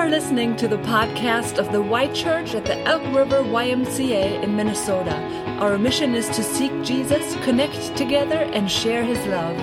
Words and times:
are 0.00 0.08
listening 0.08 0.56
to 0.56 0.66
the 0.66 0.78
podcast 0.78 1.58
of 1.58 1.70
the 1.72 1.82
Y 1.82 2.06
Church 2.14 2.54
at 2.54 2.64
the 2.64 2.78
Elk 2.86 3.02
River 3.14 3.42
YMCA 3.42 4.42
in 4.42 4.56
Minnesota. 4.56 5.14
Our 5.60 5.76
mission 5.76 6.14
is 6.14 6.26
to 6.30 6.42
seek 6.42 6.72
Jesus, 6.82 7.34
connect 7.44 7.98
together, 7.98 8.38
and 8.54 8.70
share 8.70 9.04
his 9.04 9.18
love. 9.26 9.58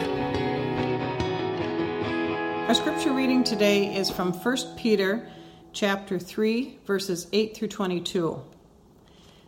Our 2.68 2.76
scripture 2.76 3.14
reading 3.14 3.44
today 3.44 3.96
is 3.96 4.12
from 4.12 4.32
1 4.32 4.58
Peter 4.78 5.28
chapter 5.74 6.20
3 6.20 6.82
verses 6.86 7.26
8 7.34 7.58
through 7.58 7.70
22. 7.70 8.40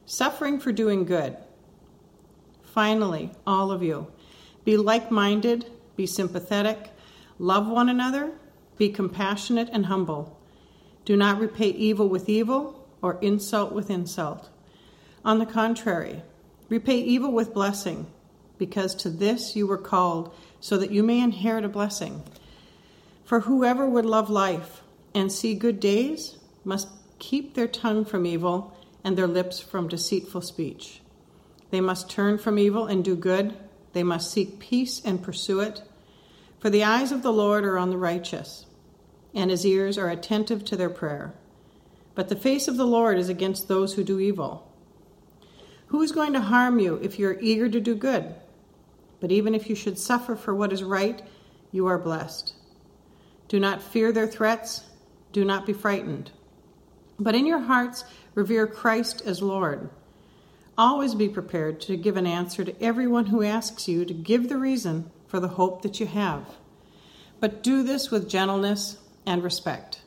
Suffering 0.08 0.60
for 0.60 0.72
doing 0.72 1.06
good. 1.06 1.38
Finally, 2.64 3.30
all 3.46 3.72
of 3.72 3.84
you, 3.84 4.08
be 4.66 4.76
like-minded, 4.76 5.70
be 5.96 6.08
sympathetic, 6.08 6.90
love 7.38 7.68
one 7.68 7.90
another, 7.90 8.32
be 8.80 8.90
compassionate 8.90 9.70
and 9.72 9.86
humble. 9.86 10.39
Do 11.06 11.16
not 11.16 11.40
repay 11.40 11.70
evil 11.70 12.08
with 12.08 12.30
evil 12.30 12.88
or 13.02 13.18
insult 13.22 13.72
with 13.72 13.90
insult. 13.90 14.50
On 15.26 15.40
the 15.40 15.46
contrary, 15.46 16.22
repay 16.70 17.00
evil 17.00 17.32
with 17.32 17.54
blessing, 17.54 18.08
because 18.58 18.96
to 18.96 19.10
this 19.10 19.56
you 19.56 19.68
were 19.68 19.78
called, 19.78 20.34
so 20.60 20.78
that 20.78 20.92
you 20.92 21.04
may 21.04 21.20
inherit 21.20 21.66
a 21.66 21.70
blessing. 21.70 22.24
For 23.24 23.42
whoever 23.42 23.88
would 23.88 24.06
love 24.06 24.30
life 24.30 24.82
and 25.14 25.32
see 25.32 25.56
good 25.56 25.80
days 25.80 26.38
must 26.64 26.88
keep 27.20 27.54
their 27.54 27.68
tongue 27.68 28.06
from 28.06 28.26
evil 28.26 28.76
and 29.04 29.18
their 29.18 29.28
lips 29.28 29.60
from 29.60 29.88
deceitful 29.88 30.42
speech. 30.42 31.02
They 31.72 31.82
must 31.82 32.10
turn 32.10 32.38
from 32.38 32.58
evil 32.58 32.86
and 32.86 33.04
do 33.04 33.16
good. 33.16 33.56
They 33.94 34.04
must 34.04 34.32
seek 34.32 34.60
peace 34.60 35.02
and 35.04 35.24
pursue 35.24 35.60
it. 35.60 35.82
For 36.60 36.70
the 36.70 36.84
eyes 36.84 37.12
of 37.12 37.24
the 37.24 37.32
Lord 37.32 37.64
are 37.64 37.78
on 37.78 37.90
the 37.90 37.98
righteous 37.98 38.66
and 39.34 39.52
his 39.52 39.66
ears 39.66 39.98
are 39.98 40.10
attentive 40.10 40.66
to 40.66 40.76
their 40.76 40.90
prayer. 40.90 41.34
But 42.16 42.30
the 42.30 42.36
face 42.36 42.68
of 42.68 42.78
the 42.78 42.88
Lord 42.88 43.18
is 43.18 43.30
against 43.30 43.68
those 43.68 43.94
who 43.94 44.04
do 44.04 44.20
evil. 44.20 44.68
Who 45.88 46.02
is 46.02 46.12
going 46.12 46.34
to 46.34 46.42
harm 46.42 46.80
you 46.80 47.00
if 47.02 47.18
you 47.18 47.28
are 47.28 47.40
eager 47.40 47.70
to 47.70 47.80
do 47.80 47.96
good? 47.96 48.36
But 49.20 49.32
even 49.32 49.56
if 49.56 49.70
you 49.70 49.76
should 49.76 49.98
suffer 49.98 50.36
for 50.36 50.54
what 50.54 50.74
is 50.74 50.84
right, 50.84 51.22
you 51.72 51.88
are 51.88 51.98
blessed. 51.98 52.54
Do 53.48 53.60
not 53.60 53.82
fear 53.82 54.12
their 54.12 54.28
threats, 54.28 54.86
do 55.32 55.44
not 55.44 55.66
be 55.66 55.74
frightened. 55.74 56.32
But 57.20 57.36
in 57.36 57.46
your 57.46 57.60
hearts, 57.60 58.06
revere 58.36 58.68
Christ 58.68 59.22
as 59.26 59.42
Lord. 59.42 59.90
Always 60.78 61.16
be 61.16 61.28
prepared 61.28 61.82
to 61.82 61.98
give 61.98 62.16
an 62.16 62.28
answer 62.28 62.64
to 62.64 62.82
everyone 62.82 63.28
who 63.28 63.44
asks 63.44 63.88
you 63.88 64.06
to 64.06 64.14
give 64.14 64.48
the 64.48 64.58
reason 64.58 65.12
for 65.28 65.40
the 65.40 65.50
hope 65.50 65.82
that 65.82 66.00
you 66.00 66.06
have. 66.06 66.46
But 67.40 67.64
do 67.64 67.84
this 67.84 68.10
with 68.10 68.30
gentleness 68.30 68.98
and 69.30 69.44
respect, 69.44 70.02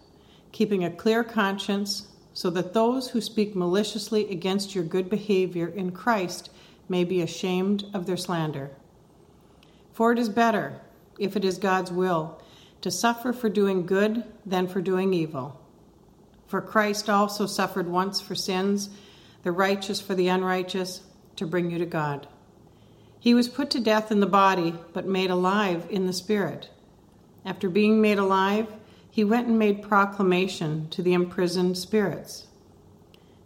keeping 0.50 0.84
a 0.84 0.90
clear 0.90 1.22
conscience 1.22 2.08
so 2.34 2.50
that 2.50 2.74
those 2.74 3.10
who 3.10 3.20
speak 3.20 3.54
maliciously 3.54 4.28
against 4.28 4.74
your 4.74 4.82
good 4.82 5.08
behavior 5.08 5.68
in 5.68 5.92
Christ 5.92 6.50
may 6.88 7.04
be 7.04 7.22
ashamed 7.22 7.84
of 7.94 8.04
their 8.04 8.16
slander. 8.16 8.72
For 9.92 10.10
it 10.10 10.18
is 10.18 10.28
better, 10.28 10.80
if 11.20 11.36
it 11.36 11.44
is 11.44 11.56
God's 11.56 11.92
will, 11.92 12.42
to 12.80 12.90
suffer 12.90 13.32
for 13.32 13.48
doing 13.48 13.86
good 13.86 14.24
than 14.44 14.66
for 14.66 14.82
doing 14.82 15.14
evil. 15.14 15.60
For 16.48 16.60
Christ 16.60 17.08
also 17.08 17.46
suffered 17.46 17.88
once 17.88 18.20
for 18.20 18.34
sins, 18.34 18.90
the 19.44 19.52
righteous 19.52 20.00
for 20.00 20.16
the 20.16 20.26
unrighteous, 20.26 21.02
to 21.36 21.46
bring 21.46 21.70
you 21.70 21.78
to 21.78 21.86
God. 21.86 22.26
He 23.20 23.34
was 23.34 23.46
put 23.46 23.70
to 23.70 23.80
death 23.80 24.10
in 24.10 24.18
the 24.18 24.26
body, 24.26 24.74
but 24.92 25.06
made 25.06 25.30
alive 25.30 25.86
in 25.90 26.06
the 26.06 26.12
spirit. 26.12 26.70
After 27.44 27.70
being 27.70 28.00
made 28.00 28.18
alive, 28.18 28.66
he 29.12 29.22
went 29.22 29.46
and 29.46 29.58
made 29.58 29.82
proclamation 29.82 30.88
to 30.88 31.02
the 31.02 31.12
imprisoned 31.12 31.76
spirits. 31.76 32.46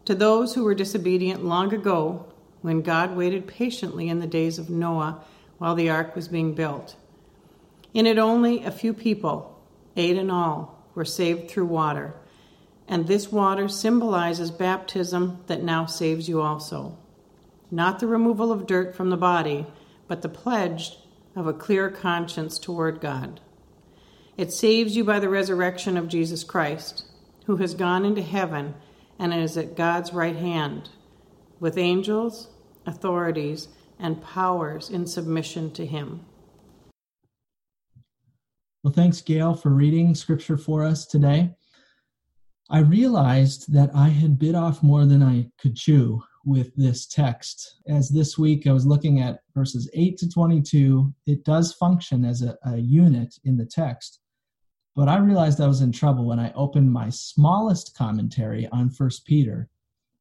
To 0.05 0.15
those 0.15 0.55
who 0.55 0.63
were 0.63 0.77
disobedient 0.77 1.45
long 1.45 1.75
ago, 1.75 2.25
when 2.63 2.83
God 2.83 3.17
waited 3.17 3.49
patiently 3.49 4.09
in 4.09 4.21
the 4.21 4.29
days 4.29 4.61
of 4.61 4.71
Noah 4.71 5.25
while 5.59 5.75
the 5.75 5.91
ark 5.91 6.15
was 6.15 6.29
being 6.29 6.55
built. 6.55 6.95
In 7.93 8.07
it, 8.07 8.17
only 8.17 8.63
a 8.63 8.71
few 8.71 8.95
people, 8.95 9.61
eight 9.97 10.17
in 10.17 10.31
all, 10.31 10.85
were 10.95 11.05
saved 11.05 11.51
through 11.51 11.67
water, 11.67 12.15
and 12.87 13.09
this 13.09 13.33
water 13.33 13.69
symbolizes 13.69 14.53
baptism 14.53 15.41
that 15.49 15.65
now 15.65 15.85
saves 15.85 16.29
you 16.29 16.41
also. 16.41 16.97
Not 17.73 17.99
the 17.99 18.07
removal 18.07 18.53
of 18.53 18.69
dirt 18.69 18.95
from 18.95 19.11
the 19.11 19.17
body, 19.17 19.67
but 20.07 20.23
the 20.23 20.29
pledge 20.29 20.97
of 21.35 21.49
a 21.49 21.53
clear 21.53 21.91
conscience 21.91 22.57
toward 22.61 23.01
God. 23.01 23.41
It 24.37 24.53
saves 24.53 24.95
you 24.95 25.03
by 25.03 25.19
the 25.19 25.31
resurrection 25.31 25.97
of 25.97 26.09
Jesus 26.09 26.45
Christ, 26.45 27.07
who 27.47 27.57
has 27.57 27.75
gone 27.75 28.05
into 28.05 28.21
heaven 28.21 28.75
and 29.19 29.33
is 29.33 29.57
at 29.57 29.77
God's 29.77 30.13
right 30.13 30.37
hand, 30.37 30.91
with 31.59 31.79
angels, 31.79 32.49
authorities, 32.85 33.69
and 33.99 34.23
powers 34.23 34.91
in 34.91 35.07
submission 35.07 35.71
to 35.73 35.87
him. 35.87 36.27
Well, 38.83 38.93
thanks, 38.93 39.23
Gail, 39.23 39.55
for 39.55 39.71
reading 39.71 40.15
scripture 40.15 40.59
for 40.59 40.85
us 40.85 41.07
today. 41.07 41.55
I 42.69 42.81
realized 42.81 43.73
that 43.73 43.91
I 43.95 44.09
had 44.09 44.39
bit 44.39 44.55
off 44.55 44.83
more 44.83 45.07
than 45.07 45.23
I 45.23 45.51
could 45.59 45.77
chew 45.77 46.23
with 46.45 46.75
this 46.77 47.07
text. 47.07 47.77
As 47.89 48.11
this 48.11 48.37
week 48.37 48.67
I 48.67 48.73
was 48.73 48.87
looking 48.87 49.21
at 49.21 49.41
verses 49.55 49.89
8 49.95 50.19
to 50.19 50.29
22, 50.29 51.15
it 51.27 51.43
does 51.45 51.73
function 51.73 52.25
as 52.25 52.43
a, 52.43 52.57
a 52.65 52.77
unit 52.77 53.35
in 53.45 53.57
the 53.57 53.65
text. 53.65 54.21
But 54.97 55.09
I 55.09 55.19
realized 55.19 55.61
I 55.61 55.69
was 55.69 55.83
in 55.83 55.93
trouble 55.93 56.25
when 56.25 56.41
I 56.41 56.53
opened 56.55 56.91
my 56.91 57.11
smallest 57.11 57.95
commentary 57.95 58.67
on 58.73 58.89
First 58.89 59.27
Peter. 59.27 59.69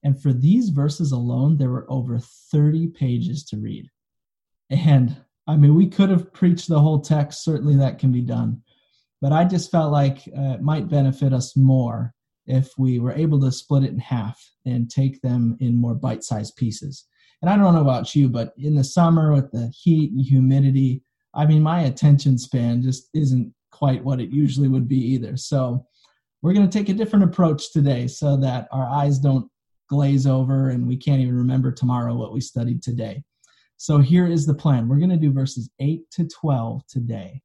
And 0.03 0.21
for 0.21 0.33
these 0.33 0.69
verses 0.69 1.13
alone, 1.13 1.57
there 1.57 1.69
were 1.69 1.89
over 1.89 2.19
30 2.19 2.89
pages 2.89 3.45
to 3.45 3.57
read. 3.57 3.89
And 4.69 5.15
I 5.47 5.55
mean, 5.55 5.75
we 5.75 5.87
could 5.87 6.09
have 6.09 6.33
preached 6.33 6.67
the 6.67 6.79
whole 6.79 6.99
text, 6.99 7.43
certainly 7.43 7.77
that 7.77 7.99
can 7.99 8.11
be 8.11 8.21
done. 8.21 8.61
But 9.21 9.31
I 9.31 9.45
just 9.45 9.71
felt 9.71 9.93
like 9.93 10.27
uh, 10.37 10.55
it 10.55 10.61
might 10.61 10.89
benefit 10.89 11.31
us 11.31 11.55
more 11.55 12.13
if 12.45 12.77
we 12.77 12.99
were 12.99 13.13
able 13.13 13.39
to 13.41 13.51
split 13.51 13.83
it 13.83 13.91
in 13.91 13.99
half 13.99 14.39
and 14.65 14.89
take 14.89 15.21
them 15.21 15.57
in 15.61 15.75
more 15.75 15.95
bite 15.95 16.23
sized 16.23 16.57
pieces. 16.57 17.05
And 17.41 17.49
I 17.49 17.55
don't 17.55 17.73
know 17.73 17.81
about 17.81 18.13
you, 18.13 18.27
but 18.27 18.53
in 18.57 18.75
the 18.75 18.83
summer 18.83 19.31
with 19.31 19.51
the 19.51 19.67
heat 19.67 20.11
and 20.11 20.21
humidity, 20.21 21.01
I 21.33 21.45
mean, 21.45 21.63
my 21.63 21.81
attention 21.81 22.37
span 22.37 22.81
just 22.81 23.09
isn't 23.13 23.53
quite 23.75 24.01
what 24.01 24.21
it 24.21 24.29
usually 24.29 24.69
would 24.69 24.87
be 24.87 24.97
either. 24.97 25.35
So 25.35 25.85
we're 26.41 26.53
going 26.53 26.67
to 26.67 26.77
take 26.77 26.87
a 26.87 26.93
different 26.93 27.25
approach 27.25 27.73
today 27.73 28.07
so 28.07 28.37
that 28.37 28.69
our 28.71 28.87
eyes 28.87 29.19
don't 29.19 29.51
glaze 29.89 30.25
over 30.25 30.69
and 30.69 30.87
we 30.87 30.95
can't 30.95 31.19
even 31.19 31.35
remember 31.35 31.73
tomorrow 31.73 32.15
what 32.15 32.33
we 32.33 32.39
studied 32.39 32.81
today. 32.81 33.21
So 33.75 33.97
here 33.97 34.27
is 34.27 34.45
the 34.45 34.53
plan. 34.53 34.87
We're 34.87 34.99
going 34.99 35.09
to 35.09 35.17
do 35.17 35.33
verses 35.33 35.69
8 35.81 36.09
to 36.11 36.25
12 36.25 36.87
today. 36.87 37.41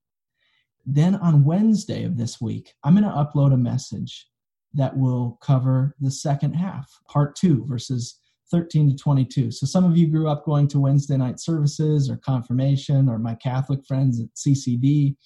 Then 0.87 1.17
on 1.17 1.45
Wednesday 1.45 2.05
of 2.05 2.17
this 2.17 2.41
week, 2.41 2.75
I'm 2.85 2.95
going 2.95 3.05
to 3.05 3.11
upload 3.11 3.53
a 3.53 3.57
message 3.57 4.29
that 4.75 4.97
will 4.97 5.37
cover 5.43 5.97
the 6.01 6.13
second 6.13 6.55
half, 6.55 6.89
part 7.09 7.35
two, 7.35 7.65
verses 7.67 8.21
13 8.53 8.91
to 8.91 8.97
22. 8.97 9.51
So 9.51 9.67
some 9.67 9.85
of 9.85 9.97
you 9.97 10.07
grew 10.07 10.29
up 10.29 10.45
going 10.45 10.69
to 10.69 10.79
Wednesday 10.79 11.17
night 11.17 11.41
services 11.41 12.09
or 12.09 12.19
confirmation 12.19 13.09
or 13.09 13.19
my 13.19 13.35
Catholic 13.35 13.85
friends 13.85 14.21
at 14.21 14.29
CCD 14.37 15.17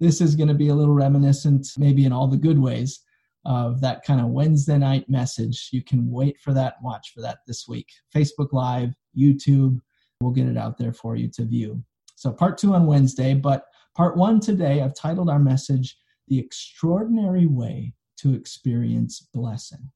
this 0.00 0.20
is 0.20 0.36
going 0.36 0.48
to 0.48 0.54
be 0.54 0.68
a 0.68 0.74
little 0.74 0.94
reminiscent, 0.94 1.66
maybe 1.76 2.04
in 2.04 2.12
all 2.12 2.28
the 2.28 2.36
good 2.36 2.58
ways, 2.58 3.00
of 3.44 3.80
that 3.80 4.04
kind 4.04 4.20
of 4.20 4.28
Wednesday 4.28 4.78
night 4.78 5.08
message. 5.08 5.68
You 5.72 5.82
can 5.82 6.10
wait 6.10 6.38
for 6.40 6.52
that, 6.52 6.74
watch 6.82 7.12
for 7.14 7.20
that 7.22 7.38
this 7.46 7.66
week. 7.66 7.88
Facebook 8.14 8.52
Live, 8.52 8.90
YouTube, 9.16 9.80
we'll 10.20 10.32
get 10.32 10.48
it 10.48 10.56
out 10.56 10.78
there 10.78 10.92
for 10.92 11.16
you 11.16 11.28
to 11.28 11.44
view. 11.44 11.82
So, 12.14 12.32
part 12.32 12.58
two 12.58 12.74
on 12.74 12.86
Wednesday, 12.86 13.34
but 13.34 13.64
part 13.96 14.16
one 14.16 14.40
today, 14.40 14.82
I've 14.82 14.94
titled 14.94 15.30
our 15.30 15.38
message, 15.38 15.96
The 16.26 16.38
Extraordinary 16.38 17.46
Way 17.46 17.94
to 18.18 18.34
Experience 18.34 19.28
Blessing. 19.32 19.90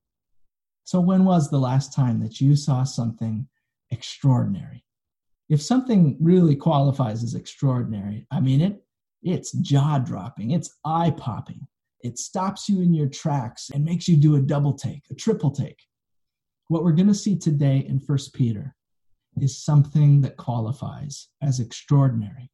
So, 0.84 1.00
when 1.00 1.24
was 1.24 1.50
the 1.50 1.58
last 1.58 1.92
time 1.92 2.20
that 2.20 2.40
you 2.40 2.56
saw 2.56 2.84
something 2.84 3.46
extraordinary? 3.90 4.84
If 5.48 5.60
something 5.60 6.16
really 6.20 6.56
qualifies 6.56 7.22
as 7.22 7.34
extraordinary, 7.34 8.26
I 8.30 8.40
mean, 8.40 8.60
it 8.60 8.84
it's 9.22 9.52
jaw 9.52 9.98
dropping, 9.98 10.50
it's 10.50 10.76
eye 10.84 11.10
popping. 11.16 11.66
It 12.00 12.18
stops 12.18 12.68
you 12.68 12.80
in 12.80 12.92
your 12.92 13.08
tracks 13.08 13.70
and 13.72 13.84
makes 13.84 14.08
you 14.08 14.16
do 14.16 14.36
a 14.36 14.40
double 14.40 14.72
take, 14.74 15.02
a 15.10 15.14
triple 15.14 15.52
take. 15.52 15.78
What 16.68 16.82
we're 16.82 16.92
going 16.92 17.08
to 17.08 17.14
see 17.14 17.38
today 17.38 17.84
in 17.88 18.00
First 18.00 18.34
Peter 18.34 18.74
is 19.36 19.64
something 19.64 20.20
that 20.22 20.36
qualifies 20.36 21.28
as 21.40 21.60
extraordinary. 21.60 22.50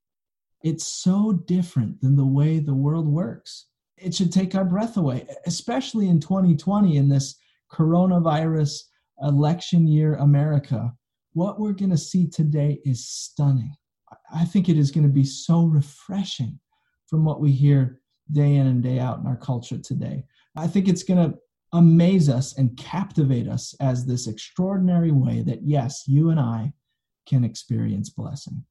It's 0.62 0.86
so 0.86 1.32
different 1.46 2.00
than 2.00 2.16
the 2.16 2.26
way 2.26 2.58
the 2.58 2.74
world 2.74 3.08
works. 3.08 3.66
It 3.96 4.14
should 4.14 4.32
take 4.32 4.54
our 4.54 4.64
breath 4.64 4.96
away, 4.96 5.26
especially 5.46 6.08
in 6.08 6.20
2020 6.20 6.96
in 6.96 7.08
this 7.08 7.36
coronavirus 7.72 8.82
election 9.22 9.86
year 9.86 10.16
America. 10.16 10.92
What 11.32 11.58
we're 11.58 11.72
going 11.72 11.90
to 11.90 11.98
see 11.98 12.28
today 12.28 12.80
is 12.84 13.08
stunning. 13.08 13.74
I 14.32 14.44
think 14.44 14.68
it 14.68 14.78
is 14.78 14.90
going 14.90 15.06
to 15.06 15.12
be 15.12 15.24
so 15.24 15.64
refreshing 15.64 16.58
from 17.06 17.24
what 17.24 17.40
we 17.40 17.52
hear 17.52 18.00
day 18.32 18.56
in 18.56 18.66
and 18.66 18.82
day 18.82 18.98
out 18.98 19.20
in 19.20 19.26
our 19.26 19.36
culture 19.36 19.78
today. 19.78 20.24
I 20.56 20.66
think 20.66 20.88
it's 20.88 21.02
going 21.02 21.30
to 21.30 21.38
amaze 21.72 22.28
us 22.28 22.56
and 22.58 22.76
captivate 22.76 23.48
us 23.48 23.74
as 23.80 24.04
this 24.04 24.26
extraordinary 24.26 25.12
way 25.12 25.42
that, 25.42 25.62
yes, 25.62 26.04
you 26.06 26.30
and 26.30 26.40
I 26.40 26.72
can 27.26 27.44
experience 27.44 28.10
blessing. 28.10 28.64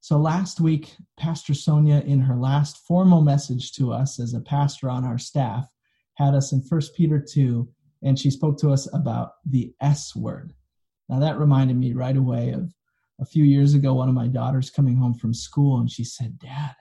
So 0.00 0.16
last 0.16 0.60
week, 0.60 0.96
Pastor 1.18 1.54
Sonia, 1.54 2.00
in 2.06 2.20
her 2.20 2.36
last 2.36 2.78
formal 2.86 3.22
message 3.22 3.72
to 3.72 3.92
us 3.92 4.20
as 4.20 4.34
a 4.34 4.40
pastor 4.40 4.88
on 4.88 5.04
our 5.04 5.18
staff, 5.18 5.68
had 6.14 6.34
us 6.34 6.52
in 6.52 6.60
1 6.60 6.80
Peter 6.96 7.20
2, 7.20 7.68
and 8.02 8.18
she 8.18 8.30
spoke 8.30 8.58
to 8.58 8.70
us 8.70 8.88
about 8.94 9.32
the 9.44 9.72
S 9.80 10.14
word. 10.14 10.52
Now, 11.08 11.18
that 11.18 11.38
reminded 11.38 11.76
me 11.76 11.92
right 11.92 12.16
away 12.16 12.50
of 12.50 12.72
a 13.20 13.26
few 13.26 13.44
years 13.44 13.74
ago, 13.74 13.94
one 13.94 14.08
of 14.08 14.14
my 14.14 14.28
daughters 14.28 14.70
coming 14.70 14.96
home 14.96 15.14
from 15.14 15.34
school, 15.34 15.80
and 15.80 15.90
she 15.90 16.04
said, 16.04 16.38
Dad, 16.38 16.74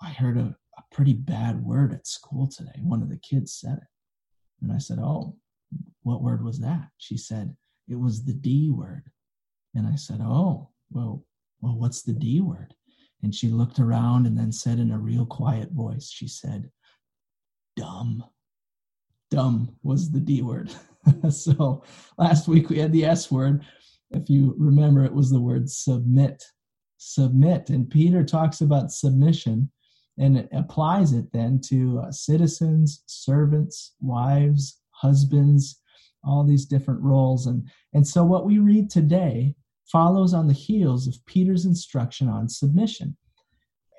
I 0.00 0.10
heard 0.10 0.36
a, 0.36 0.54
a 0.78 0.82
pretty 0.92 1.12
bad 1.12 1.62
word 1.62 1.92
at 1.92 2.06
school 2.06 2.46
today. 2.46 2.80
One 2.82 3.02
of 3.02 3.08
the 3.08 3.18
kids 3.18 3.52
said 3.52 3.78
it. 3.78 3.88
And 4.62 4.72
I 4.72 4.78
said, 4.78 4.98
Oh, 5.00 5.36
what 6.02 6.22
word 6.22 6.44
was 6.44 6.58
that? 6.60 6.88
She 6.98 7.16
said, 7.16 7.54
It 7.88 7.96
was 7.96 8.24
the 8.24 8.32
D 8.32 8.70
word. 8.70 9.04
And 9.74 9.86
I 9.86 9.96
said, 9.96 10.20
Oh, 10.22 10.70
well, 10.90 11.24
well, 11.60 11.76
what's 11.76 12.02
the 12.02 12.12
D 12.12 12.40
word? 12.40 12.74
And 13.22 13.34
she 13.34 13.48
looked 13.48 13.80
around 13.80 14.26
and 14.26 14.38
then 14.38 14.52
said 14.52 14.78
in 14.78 14.92
a 14.92 14.98
real 14.98 15.26
quiet 15.26 15.72
voice, 15.72 16.10
She 16.10 16.28
said, 16.28 16.70
Dumb. 17.76 18.24
Dumb 19.30 19.76
was 19.82 20.10
the 20.10 20.20
D 20.20 20.42
word. 20.42 20.72
so 21.30 21.82
last 22.16 22.48
week 22.48 22.70
we 22.70 22.78
had 22.78 22.92
the 22.92 23.04
S 23.04 23.30
word. 23.30 23.64
If 24.10 24.30
you 24.30 24.54
remember, 24.58 25.04
it 25.04 25.14
was 25.14 25.30
the 25.30 25.40
word 25.40 25.70
submit. 25.70 26.42
Submit. 26.98 27.70
And 27.70 27.88
Peter 27.88 28.24
talks 28.24 28.60
about 28.60 28.92
submission 28.92 29.70
and 30.18 30.36
it 30.36 30.48
applies 30.52 31.12
it 31.12 31.32
then 31.32 31.60
to 31.66 32.00
uh, 32.00 32.10
citizens, 32.10 33.02
servants, 33.06 33.94
wives, 34.00 34.80
husbands, 34.90 35.80
all 36.24 36.44
these 36.44 36.66
different 36.66 37.00
roles. 37.00 37.46
And, 37.46 37.68
and 37.94 38.06
so 38.06 38.24
what 38.24 38.44
we 38.44 38.58
read 38.58 38.90
today 38.90 39.54
follows 39.86 40.34
on 40.34 40.48
the 40.48 40.54
heels 40.54 41.06
of 41.06 41.24
Peter's 41.26 41.64
instruction 41.64 42.28
on 42.28 42.48
submission. 42.48 43.16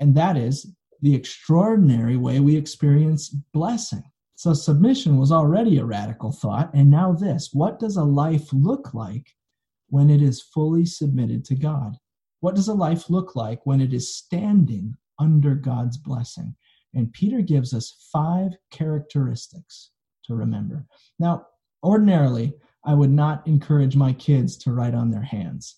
And 0.02 0.16
that 0.16 0.38
is 0.38 0.72
the 1.02 1.16
extraordinary 1.16 2.18
way 2.18 2.40
we 2.40 2.56
experience 2.56 3.30
blessing. 3.30 4.04
So 4.36 4.54
submission 4.54 5.18
was 5.18 5.32
already 5.32 5.78
a 5.78 5.86
radical 5.86 6.32
thought. 6.32 6.70
And 6.74 6.90
now 6.90 7.14
this 7.14 7.50
what 7.54 7.80
does 7.80 7.98
a 7.98 8.04
life 8.04 8.52
look 8.52 8.94
like 8.94 9.28
when 9.90 10.10
it 10.10 10.22
is 10.22 10.42
fully 10.42 10.86
submitted 10.86 11.46
to 11.46 11.56
God? 11.56 11.98
What 12.40 12.56
does 12.56 12.68
a 12.68 12.74
life 12.74 13.10
look 13.10 13.36
like 13.36 13.66
when 13.66 13.82
it 13.82 13.94
is 13.94 14.16
standing 14.16 14.96
under 15.20 15.54
God's 15.54 15.98
blessing. 15.98 16.56
And 16.94 17.14
Peter 17.14 17.42
gives 17.42 17.74
us 17.74 18.10
five 18.12 18.54
characteristics 18.72 19.92
to 20.26 20.34
remember. 20.34 20.86
Now, 21.20 21.46
ordinarily, 21.84 22.54
I 22.86 22.96
would 22.96 23.12
not 23.12 23.46
encourage 23.46 23.96
my 23.96 24.14
kids 24.14 24.58
to 24.58 24.72
write 24.72 24.96
on 24.96 25.12
their 25.12 25.22
hands. 25.22 25.76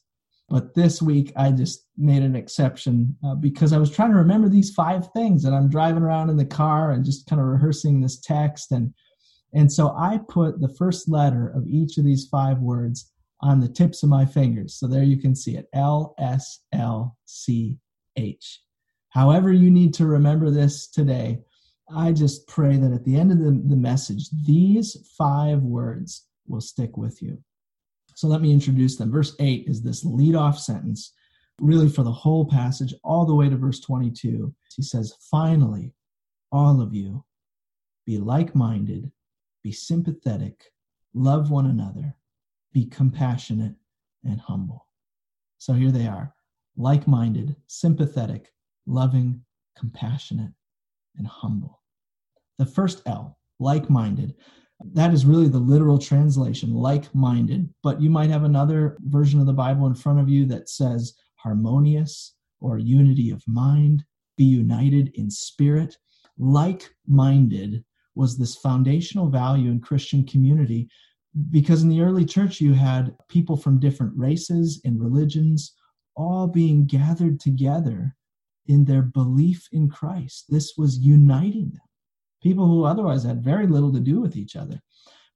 But 0.47 0.73
this 0.75 1.01
week, 1.01 1.31
I 1.35 1.51
just 1.51 1.87
made 1.97 2.23
an 2.23 2.35
exception 2.35 3.15
uh, 3.25 3.35
because 3.35 3.73
I 3.73 3.77
was 3.77 3.89
trying 3.89 4.11
to 4.11 4.17
remember 4.17 4.49
these 4.49 4.73
five 4.73 5.11
things, 5.13 5.45
and 5.45 5.55
I'm 5.55 5.69
driving 5.69 6.03
around 6.03 6.29
in 6.29 6.37
the 6.37 6.45
car 6.45 6.91
and 6.91 7.05
just 7.05 7.27
kind 7.27 7.41
of 7.41 7.47
rehearsing 7.47 7.99
this 7.99 8.19
text. 8.19 8.71
And, 8.71 8.93
and 9.53 9.71
so 9.71 9.95
I 9.97 10.19
put 10.29 10.59
the 10.59 10.73
first 10.77 11.09
letter 11.09 11.49
of 11.55 11.67
each 11.67 11.97
of 11.97 12.05
these 12.05 12.27
five 12.27 12.59
words 12.59 13.11
on 13.41 13.59
the 13.59 13.67
tips 13.67 14.03
of 14.03 14.09
my 14.09 14.25
fingers. 14.25 14.75
So 14.75 14.87
there 14.87 15.03
you 15.03 15.17
can 15.17 15.35
see 15.35 15.57
it 15.57 15.67
L 15.73 16.13
S 16.19 16.59
L 16.73 17.17
C 17.25 17.77
H. 18.15 18.61
However, 19.09 19.51
you 19.51 19.69
need 19.69 19.93
to 19.95 20.05
remember 20.05 20.49
this 20.49 20.87
today, 20.87 21.39
I 21.93 22.13
just 22.13 22.47
pray 22.47 22.77
that 22.77 22.93
at 22.93 23.03
the 23.03 23.17
end 23.17 23.31
of 23.31 23.39
the, 23.39 23.51
the 23.67 23.75
message, 23.75 24.29
these 24.45 24.97
five 25.17 25.61
words 25.61 26.27
will 26.47 26.61
stick 26.61 26.95
with 26.97 27.21
you. 27.21 27.37
So 28.15 28.27
let 28.27 28.41
me 28.41 28.53
introduce 28.53 28.97
them. 28.97 29.11
Verse 29.11 29.35
8 29.39 29.65
is 29.67 29.81
this 29.81 30.05
lead 30.05 30.35
off 30.35 30.57
sentence, 30.57 31.13
really 31.59 31.89
for 31.89 32.03
the 32.03 32.11
whole 32.11 32.45
passage, 32.45 32.93
all 33.03 33.25
the 33.25 33.35
way 33.35 33.49
to 33.49 33.57
verse 33.57 33.79
22. 33.79 34.53
He 34.75 34.83
says, 34.83 35.15
Finally, 35.29 35.93
all 36.51 36.81
of 36.81 36.93
you, 36.93 37.25
be 38.05 38.17
like 38.17 38.55
minded, 38.55 39.11
be 39.63 39.71
sympathetic, 39.71 40.71
love 41.13 41.51
one 41.51 41.65
another, 41.65 42.15
be 42.73 42.85
compassionate 42.85 43.75
and 44.23 44.39
humble. 44.39 44.87
So 45.57 45.73
here 45.73 45.91
they 45.91 46.07
are 46.07 46.33
like 46.77 47.07
minded, 47.07 47.55
sympathetic, 47.67 48.51
loving, 48.85 49.43
compassionate, 49.77 50.51
and 51.17 51.27
humble. 51.27 51.81
The 52.57 52.65
first 52.65 53.01
L, 53.05 53.37
like 53.59 53.89
minded, 53.89 54.35
that 54.93 55.13
is 55.13 55.25
really 55.25 55.47
the 55.47 55.59
literal 55.59 55.99
translation, 55.99 56.73
like 56.73 57.13
minded, 57.13 57.69
but 57.83 58.01
you 58.01 58.09
might 58.09 58.29
have 58.29 58.43
another 58.43 58.97
version 59.01 59.39
of 59.39 59.45
the 59.45 59.53
Bible 59.53 59.85
in 59.87 59.93
front 59.93 60.19
of 60.19 60.29
you 60.29 60.45
that 60.47 60.69
says 60.69 61.13
harmonious 61.35 62.35
or 62.59 62.77
unity 62.77 63.31
of 63.31 63.43
mind, 63.47 64.03
be 64.37 64.43
united 64.43 65.11
in 65.15 65.29
spirit. 65.29 65.97
Like 66.37 66.89
minded 67.07 67.83
was 68.15 68.37
this 68.37 68.55
foundational 68.55 69.29
value 69.29 69.69
in 69.69 69.79
Christian 69.79 70.25
community 70.25 70.89
because 71.49 71.81
in 71.83 71.89
the 71.89 72.01
early 72.01 72.25
church 72.25 72.59
you 72.59 72.73
had 72.73 73.15
people 73.29 73.55
from 73.55 73.79
different 73.79 74.13
races 74.17 74.81
and 74.83 75.01
religions 75.01 75.73
all 76.15 76.47
being 76.47 76.85
gathered 76.85 77.39
together 77.39 78.15
in 78.67 78.85
their 78.85 79.01
belief 79.01 79.67
in 79.71 79.89
Christ. 79.89 80.45
This 80.49 80.73
was 80.77 80.99
uniting 80.99 81.71
them. 81.71 81.81
People 82.43 82.67
who 82.67 82.83
otherwise 82.83 83.23
had 83.23 83.43
very 83.43 83.67
little 83.67 83.93
to 83.93 83.99
do 83.99 84.19
with 84.19 84.35
each 84.35 84.55
other. 84.55 84.81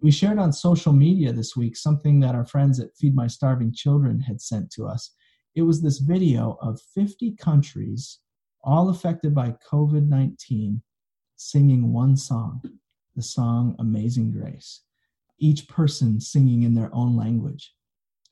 We 0.01 0.12
shared 0.12 0.38
on 0.38 0.51
social 0.51 0.92
media 0.92 1.31
this 1.31 1.56
week 1.56 1.77
something 1.77 2.19
that 2.19 2.36
our 2.36 2.45
friends 2.45 2.80
at 2.80 2.95
Feed 2.95 3.15
My 3.15 3.27
Starving 3.27 3.74
Children 3.74 4.19
had 4.19 4.42
sent 4.42 4.71
to 4.71 4.86
us. 4.86 5.12
It 5.56 5.62
was 5.62 5.81
this 5.81 6.00
video 6.00 6.57
of 6.62 6.81
50 6.94 7.36
countries, 7.38 8.19
all 8.63 8.89
affected 8.89 9.33
by 9.33 9.56
COVID 9.71 10.07
19, 10.07 10.81
singing 11.38 11.94
one 11.94 12.18
song, 12.18 12.62
the 13.15 13.21
song 13.21 13.75
Amazing 13.80 14.31
Grace, 14.31 14.81
each 15.39 15.67
person 15.67 16.19
singing 16.19 16.63
in 16.63 16.73
their 16.73 16.93
own 16.93 17.15
language. 17.15 17.73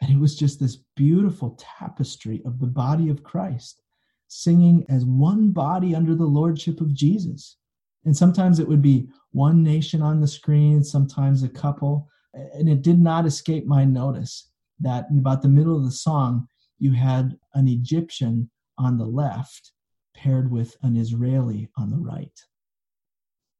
And 0.01 0.11
it 0.11 0.19
was 0.19 0.35
just 0.35 0.59
this 0.59 0.79
beautiful 0.95 1.57
tapestry 1.59 2.41
of 2.45 2.59
the 2.59 2.67
body 2.67 3.09
of 3.09 3.23
Christ 3.23 3.81
singing 4.27 4.85
as 4.89 5.05
one 5.05 5.51
body 5.51 5.93
under 5.93 6.15
the 6.15 6.25
lordship 6.25 6.81
of 6.81 6.93
Jesus. 6.93 7.57
And 8.05 8.15
sometimes 8.15 8.59
it 8.59 8.67
would 8.67 8.81
be 8.81 9.07
one 9.31 9.63
nation 9.63 10.01
on 10.01 10.19
the 10.19 10.27
screen, 10.27 10.83
sometimes 10.83 11.43
a 11.43 11.49
couple. 11.49 12.09
And 12.33 12.67
it 12.67 12.81
did 12.81 12.99
not 12.99 13.25
escape 13.25 13.65
my 13.65 13.85
notice 13.85 14.49
that 14.79 15.05
in 15.11 15.19
about 15.19 15.41
the 15.41 15.49
middle 15.49 15.77
of 15.77 15.85
the 15.85 15.91
song, 15.91 16.47
you 16.79 16.91
had 16.91 17.37
an 17.53 17.67
Egyptian 17.67 18.49
on 18.77 18.97
the 18.97 19.05
left 19.05 19.71
paired 20.15 20.51
with 20.51 20.75
an 20.81 20.95
Israeli 20.97 21.69
on 21.77 21.89
the 21.89 21.97
right. 21.97 22.39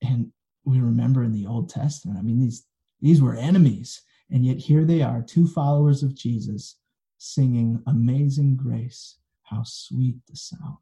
And 0.02 0.32
we 0.66 0.80
remember 0.80 1.24
in 1.24 1.32
the 1.32 1.46
Old 1.46 1.70
Testament, 1.70 2.18
I 2.18 2.22
mean, 2.22 2.40
these, 2.40 2.66
these 3.04 3.22
were 3.22 3.36
enemies. 3.36 4.02
And 4.32 4.46
yet 4.46 4.58
here 4.58 4.86
they 4.86 5.02
are, 5.02 5.22
two 5.22 5.46
followers 5.46 6.02
of 6.02 6.16
Jesus 6.16 6.78
singing 7.18 7.84
Amazing 7.86 8.56
Grace 8.56 9.18
how 9.44 9.62
sweet 9.66 10.16
the 10.28 10.36
sound. 10.36 10.78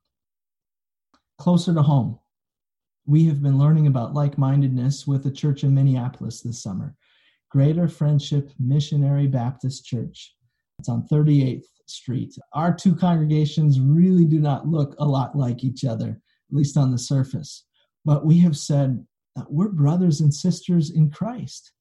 Closer 1.40 1.74
to 1.74 1.82
home, 1.82 2.20
we 3.08 3.26
have 3.26 3.42
been 3.42 3.58
learning 3.58 3.88
about 3.88 4.14
like 4.14 4.38
mindedness 4.38 5.08
with 5.08 5.24
the 5.24 5.32
church 5.32 5.64
in 5.64 5.74
Minneapolis 5.74 6.42
this 6.42 6.62
summer. 6.62 6.96
Greater 7.50 7.88
Friendship 7.88 8.52
Missionary 8.60 9.28
Baptist 9.28 9.84
Church. 9.84 10.36
It's 10.78 10.88
on 10.88 11.08
38th 11.12 11.66
Street. 11.88 12.34
Our 12.54 12.74
two 12.74 12.96
congregations 12.96 13.80
really 13.80 14.26
do 14.26 14.40
not 14.40 14.68
look 14.68 14.96
a 15.00 15.06
lot 15.06 15.36
like 15.36 15.64
each 15.64 15.84
other, 15.84 16.10
at 16.10 16.56
least 16.56 16.78
on 16.78 16.92
the 16.92 17.00
surface. 17.00 17.66
But 18.06 18.26
we 18.26 18.40
have 18.40 18.56
said 18.56 19.06
that 19.36 19.52
we're 19.52 19.70
brothers 19.70 20.22
and 20.22 20.34
sisters 20.34 20.92
in 20.92 21.10
Christ. 21.10 21.72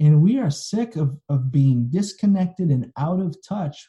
And 0.00 0.22
we 0.22 0.38
are 0.38 0.50
sick 0.50 0.96
of, 0.96 1.18
of 1.28 1.50
being 1.50 1.88
disconnected 1.88 2.70
and 2.70 2.92
out 2.98 3.20
of 3.20 3.36
touch 3.46 3.88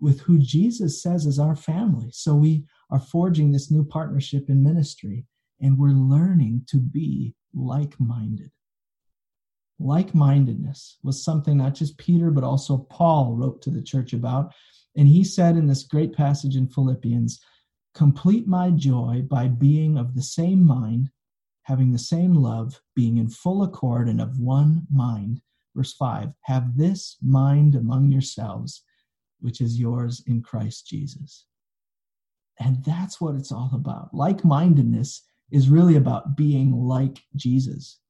with 0.00 0.20
who 0.20 0.38
Jesus 0.38 1.02
says 1.02 1.26
is 1.26 1.38
our 1.38 1.56
family. 1.56 2.10
So 2.12 2.34
we 2.34 2.64
are 2.90 3.00
forging 3.00 3.50
this 3.50 3.70
new 3.70 3.84
partnership 3.84 4.48
in 4.48 4.62
ministry 4.62 5.26
and 5.60 5.78
we're 5.78 5.88
learning 5.90 6.62
to 6.68 6.78
be 6.78 7.34
like 7.52 7.98
minded. 7.98 8.50
Like 9.80 10.14
mindedness 10.14 10.98
was 11.02 11.22
something 11.22 11.56
not 11.56 11.74
just 11.74 11.98
Peter, 11.98 12.30
but 12.30 12.44
also 12.44 12.78
Paul 12.90 13.34
wrote 13.34 13.62
to 13.62 13.70
the 13.70 13.82
church 13.82 14.12
about. 14.12 14.52
And 14.96 15.06
he 15.06 15.22
said 15.22 15.56
in 15.56 15.66
this 15.66 15.84
great 15.84 16.12
passage 16.12 16.56
in 16.56 16.68
Philippians, 16.68 17.40
Complete 17.94 18.46
my 18.46 18.70
joy 18.70 19.24
by 19.28 19.48
being 19.48 19.96
of 19.96 20.14
the 20.14 20.22
same 20.22 20.64
mind, 20.64 21.10
having 21.62 21.90
the 21.90 21.98
same 21.98 22.34
love, 22.34 22.80
being 22.94 23.16
in 23.16 23.28
full 23.28 23.62
accord 23.62 24.08
and 24.08 24.20
of 24.20 24.38
one 24.38 24.86
mind. 24.92 25.40
Verse 25.78 25.92
5 25.92 26.32
Have 26.42 26.76
this 26.76 27.18
mind 27.22 27.76
among 27.76 28.10
yourselves 28.10 28.82
which 29.38 29.60
is 29.60 29.78
yours 29.78 30.24
in 30.26 30.42
Christ 30.42 30.88
Jesus. 30.88 31.46
And 32.58 32.84
that's 32.84 33.20
what 33.20 33.36
it's 33.36 33.52
all 33.52 33.70
about. 33.72 34.12
Like 34.12 34.44
mindedness 34.44 35.22
is 35.52 35.68
really 35.68 35.94
about 35.94 36.36
being 36.36 36.72
like 36.72 37.22
Jesus. 37.36 38.00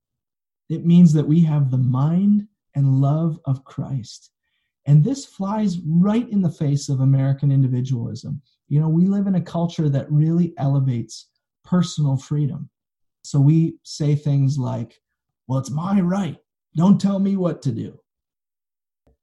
It 0.70 0.86
means 0.86 1.12
that 1.12 1.28
we 1.28 1.42
have 1.42 1.70
the 1.70 1.76
mind 1.76 2.48
and 2.74 3.02
love 3.02 3.38
of 3.44 3.64
Christ. 3.64 4.30
And 4.86 5.04
this 5.04 5.26
flies 5.26 5.78
right 5.80 6.26
in 6.30 6.40
the 6.40 6.50
face 6.50 6.88
of 6.88 7.00
American 7.00 7.52
individualism. 7.52 8.40
You 8.68 8.80
know, 8.80 8.88
we 8.88 9.04
live 9.04 9.26
in 9.26 9.34
a 9.34 9.42
culture 9.42 9.90
that 9.90 10.10
really 10.10 10.54
elevates 10.56 11.28
personal 11.66 12.16
freedom. 12.16 12.70
So 13.20 13.38
we 13.38 13.74
say 13.82 14.14
things 14.14 14.56
like, 14.56 15.02
well, 15.46 15.58
it's 15.58 15.70
my 15.70 16.00
right. 16.00 16.38
Don't 16.76 17.00
tell 17.00 17.18
me 17.18 17.36
what 17.36 17.62
to 17.62 17.72
do. 17.72 17.98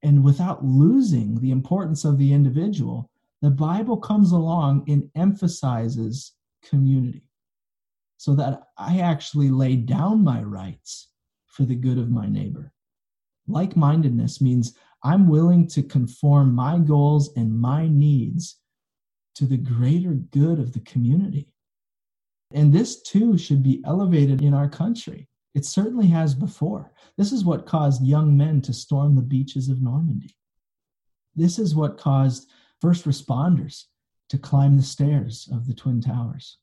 And 0.04 0.24
without 0.24 0.64
losing 0.64 1.40
the 1.40 1.52
importance 1.52 2.06
of 2.06 2.18
the 2.18 2.32
individual, 2.34 3.10
the 3.42 3.50
Bible 3.50 3.98
comes 3.98 4.32
along 4.32 4.86
and 4.88 5.10
emphasizes 5.16 6.34
community 6.64 7.24
so 8.18 8.36
that 8.36 8.64
I 8.78 9.00
actually 9.00 9.50
lay 9.50 9.76
down 9.76 10.24
my 10.24 10.42
rights 10.42 11.10
for 11.48 11.64
the 11.64 11.76
good 11.76 11.98
of 11.98 12.10
my 12.10 12.28
neighbor. 12.28 12.72
Like 13.48 13.76
mindedness 13.76 14.42
means 14.42 14.74
I'm 15.04 15.28
willing 15.28 15.68
to 15.70 15.84
conform 15.84 16.54
my 16.54 16.80
goals 16.80 17.32
and 17.36 17.60
my 17.60 17.88
needs 17.88 18.58
to 19.36 19.46
the 19.46 19.58
greater 19.58 20.14
good 20.14 20.60
of 20.60 20.74
the 20.74 20.80
community. 20.80 21.48
And 22.54 22.74
this 22.74 23.02
too 23.02 23.38
should 23.38 23.64
be 23.64 23.84
elevated 23.86 24.42
in 24.42 24.54
our 24.54 24.70
country. 24.70 25.28
It 25.56 25.64
certainly 25.64 26.08
has 26.08 26.36
before. 26.36 26.92
This 27.18 27.32
is 27.32 27.46
what 27.46 27.66
caused 27.66 28.06
young 28.06 28.36
men 28.36 28.62
to 28.64 28.74
storm 28.74 29.16
the 29.16 29.22
beaches 29.22 29.70
of 29.70 29.82
Normandy. 29.82 30.36
This 31.34 31.58
is 31.58 31.74
what 31.74 31.98
caused 31.98 32.50
first 32.82 33.06
responders 33.06 33.86
to 34.28 34.38
climb 34.38 34.76
the 34.76 34.84
stairs 34.84 35.48
of 35.54 35.66
the 35.66 35.74
Twin 35.74 36.02
Towers. 36.02 36.58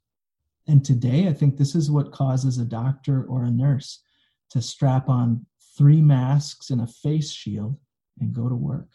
And 0.68 0.84
today, 0.84 1.26
I 1.26 1.32
think 1.32 1.56
this 1.56 1.74
is 1.74 1.90
what 1.90 2.12
causes 2.12 2.58
a 2.58 2.66
doctor 2.66 3.24
or 3.24 3.44
a 3.44 3.50
nurse 3.50 4.02
to 4.50 4.60
strap 4.60 5.08
on 5.08 5.46
three 5.76 6.02
masks 6.02 6.68
and 6.68 6.82
a 6.82 6.86
face 6.86 7.30
shield 7.30 7.78
and 8.20 8.34
go 8.34 8.46
to 8.46 8.54
work. 8.54 8.90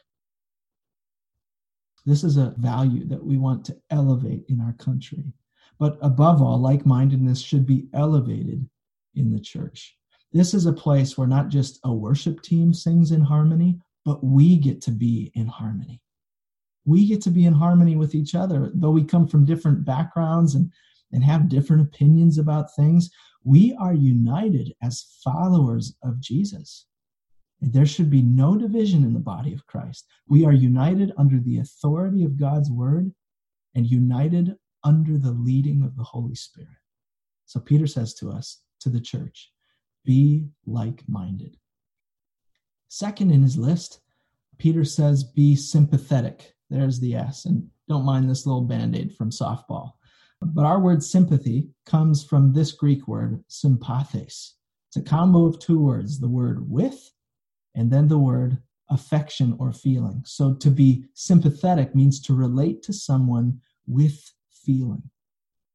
This 2.06 2.24
is 2.24 2.38
a 2.38 2.54
value 2.58 3.06
that 3.08 3.26
we 3.26 3.38
want 3.38 3.66
to 3.66 3.78
elevate 3.90 4.46
in 4.48 4.62
our 4.62 4.74
country. 4.74 5.34
But 5.80 5.98
above 6.02 6.40
all, 6.42 6.60
like 6.60 6.86
mindedness 6.86 7.42
should 7.42 7.66
be 7.66 7.88
elevated 7.94 8.70
in 9.18 9.32
the 9.32 9.40
church. 9.40 9.98
This 10.34 10.54
is 10.54 10.66
a 10.66 10.74
place 10.74 11.18
where 11.18 11.28
not 11.28 11.50
just 11.50 11.80
a 11.84 11.94
worship 11.94 12.42
team 12.42 12.74
sings 12.74 13.12
in 13.12 13.22
harmony, 13.22 13.80
but 14.06 14.24
we 14.24 14.58
get 14.58 14.82
to 14.82 14.92
be 14.92 15.32
in 15.36 15.48
harmony. 15.48 16.02
We 16.86 17.08
get 17.08 17.22
to 17.24 17.32
be 17.32 17.46
in 17.46 17.54
harmony 17.54 17.96
with 17.96 18.16
each 18.16 18.36
other. 18.36 18.72
Though 18.74 18.92
we 18.92 19.04
come 19.04 19.28
from 19.28 19.46
different 19.46 19.84
backgrounds 19.84 20.56
and, 20.56 20.72
and 21.12 21.24
have 21.24 21.50
different 21.50 21.82
opinions 21.82 22.38
about 22.38 22.74
things, 22.76 23.10
we 23.44 23.76
are 23.80 23.94
united 23.94 24.74
as 24.82 25.20
followers 25.24 25.96
of 26.04 26.20
Jesus. 26.20 26.86
And 27.62 27.74
there 27.74 27.86
should 27.86 28.10
be 28.10 28.22
no 28.22 28.56
division 28.58 29.04
in 29.04 29.14
the 29.14 29.20
body 29.20 29.54
of 29.54 29.66
Christ. 29.66 30.06
We 30.28 30.46
are 30.46 30.54
united 30.54 31.12
under 31.18 31.40
the 31.40 31.60
authority 31.60 32.24
of 32.24 32.38
God's 32.38 32.70
word 32.70 33.12
and 33.76 33.86
united 33.86 34.56
under 34.84 35.18
the 35.18 35.32
leading 35.32 35.84
of 35.84 35.96
the 35.96 36.04
Holy 36.04 36.36
Spirit. 36.36 36.70
So 37.46 37.60
Peter 37.60 37.88
says 37.88 38.14
to 38.16 38.32
us, 38.32 38.62
to 38.82 38.90
the 38.90 39.02
church, 39.02 39.52
be 40.06 40.48
like 40.66 41.04
minded. 41.08 41.58
Second 42.88 43.32
in 43.32 43.44
his 43.44 43.58
list, 43.58 44.02
Peter 44.58 44.84
says, 44.84 45.24
be 45.24 45.56
sympathetic. 45.56 46.54
There's 46.70 47.00
the 47.00 47.16
S. 47.16 47.46
And 47.46 47.68
don't 47.88 48.06
mind 48.06 48.30
this 48.30 48.46
little 48.46 48.62
band 48.62 48.96
aid 48.96 49.16
from 49.16 49.30
softball. 49.30 49.94
But 50.42 50.66
our 50.66 50.80
word 50.80 51.04
sympathy 51.04 51.70
comes 51.86 52.24
from 52.24 52.54
this 52.54 52.72
Greek 52.72 53.08
word, 53.08 53.44
sympathes. 53.48 54.54
It's 54.90 54.98
a 54.98 55.02
combo 55.02 55.46
of 55.46 55.60
two 55.60 55.80
words 55.80 56.20
the 56.20 56.30
word 56.30 56.70
with 56.70 57.12
and 57.76 57.92
then 57.92 58.08
the 58.08 58.18
word 58.18 58.58
affection 58.90 59.56
or 59.60 59.74
feeling. 59.74 60.22
So 60.26 60.54
to 60.56 60.70
be 60.70 61.06
sympathetic 61.14 61.94
means 61.96 62.22
to 62.22 62.34
relate 62.34 62.82
to 62.84 62.94
someone 62.94 63.60
with 63.86 64.32
feeling. 64.52 65.04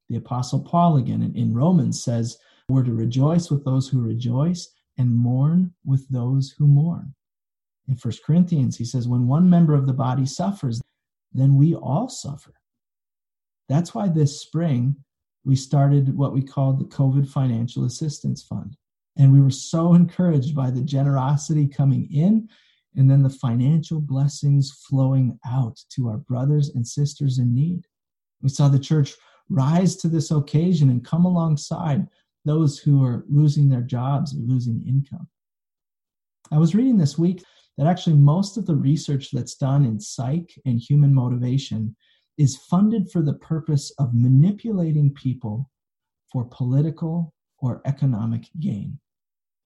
The 0.09 0.17
Apostle 0.17 0.61
Paul, 0.61 0.97
again 0.97 1.23
in, 1.23 1.35
in 1.35 1.55
Romans, 1.55 2.03
says, 2.03 2.39
We're 2.73 2.85
to 2.85 2.95
rejoice 2.95 3.51
with 3.51 3.67
those 3.67 3.87
who 3.87 4.01
rejoice 4.01 4.67
and 4.97 5.15
mourn 5.15 5.75
with 5.85 6.09
those 6.09 6.55
who 6.57 6.67
mourn. 6.67 7.15
In 7.87 7.97
First 7.97 8.25
Corinthians, 8.25 8.79
he 8.79 8.87
says, 8.87 9.07
When 9.07 9.27
one 9.27 9.51
member 9.51 9.75
of 9.75 9.87
the 9.87 9.93
body 9.93 10.25
suffers, 10.25 10.81
then 11.35 11.57
we 11.57 11.75
all 11.75 12.09
suffer. 12.09 12.55
That's 13.69 13.95
why 13.95 14.09
this 14.09 14.41
spring 14.41 14.97
we 15.45 15.55
started 15.55 16.17
what 16.17 16.33
we 16.33 16.41
called 16.41 16.79
the 16.79 16.97
COVID 16.97 17.29
Financial 17.29 17.85
Assistance 17.85 18.43
Fund. 18.43 18.77
And 19.19 19.33
we 19.33 19.43
were 19.43 19.51
so 19.51 19.93
encouraged 19.93 20.55
by 20.55 20.71
the 20.71 20.83
generosity 20.83 21.67
coming 21.67 22.09
in 22.11 22.49
and 22.97 23.11
then 23.11 23.23
the 23.23 23.29
financial 23.29 24.01
blessings 24.01 24.71
flowing 24.89 25.39
out 25.47 25.79
to 25.91 26.09
our 26.09 26.19
brothers 26.19 26.71
and 26.71 26.87
sisters 26.87 27.39
in 27.39 27.55
need. 27.55 27.87
We 28.41 28.49
saw 28.49 28.69
the 28.69 28.79
church 28.79 29.15
rise 29.51 29.97
to 29.97 30.09
this 30.09 30.31
occasion 30.31 30.89
and 30.89 31.05
come 31.05 31.27
alongside 31.27 32.07
those 32.45 32.79
who 32.79 33.05
are 33.05 33.25
losing 33.29 33.69
their 33.69 33.83
jobs 33.83 34.35
or 34.35 34.41
losing 34.41 34.83
income. 34.87 35.29
I 36.51 36.59
was 36.59 36.75
reading 36.75 36.99
this 36.99 37.19
week 37.19 37.43
that 37.79 37.87
actually 37.87 38.17
most 38.17 38.57
of 38.57 38.67
the 38.67 38.77
research 38.77 39.31
that's 39.31 39.55
done 39.55 39.85
in 39.85 39.99
psych 39.99 40.53
and 40.67 40.79
human 40.79 41.15
motivation 41.15 41.97
is 42.39 42.57
funded 42.57 43.11
for 43.11 43.23
the 43.23 43.35
purpose 43.35 43.93
of 43.99 44.15
manipulating 44.15 45.13
people 45.15 45.71
for 46.31 46.45
political 46.45 47.33
or 47.59 47.81
economic 47.85 48.49
gain. 48.61 48.99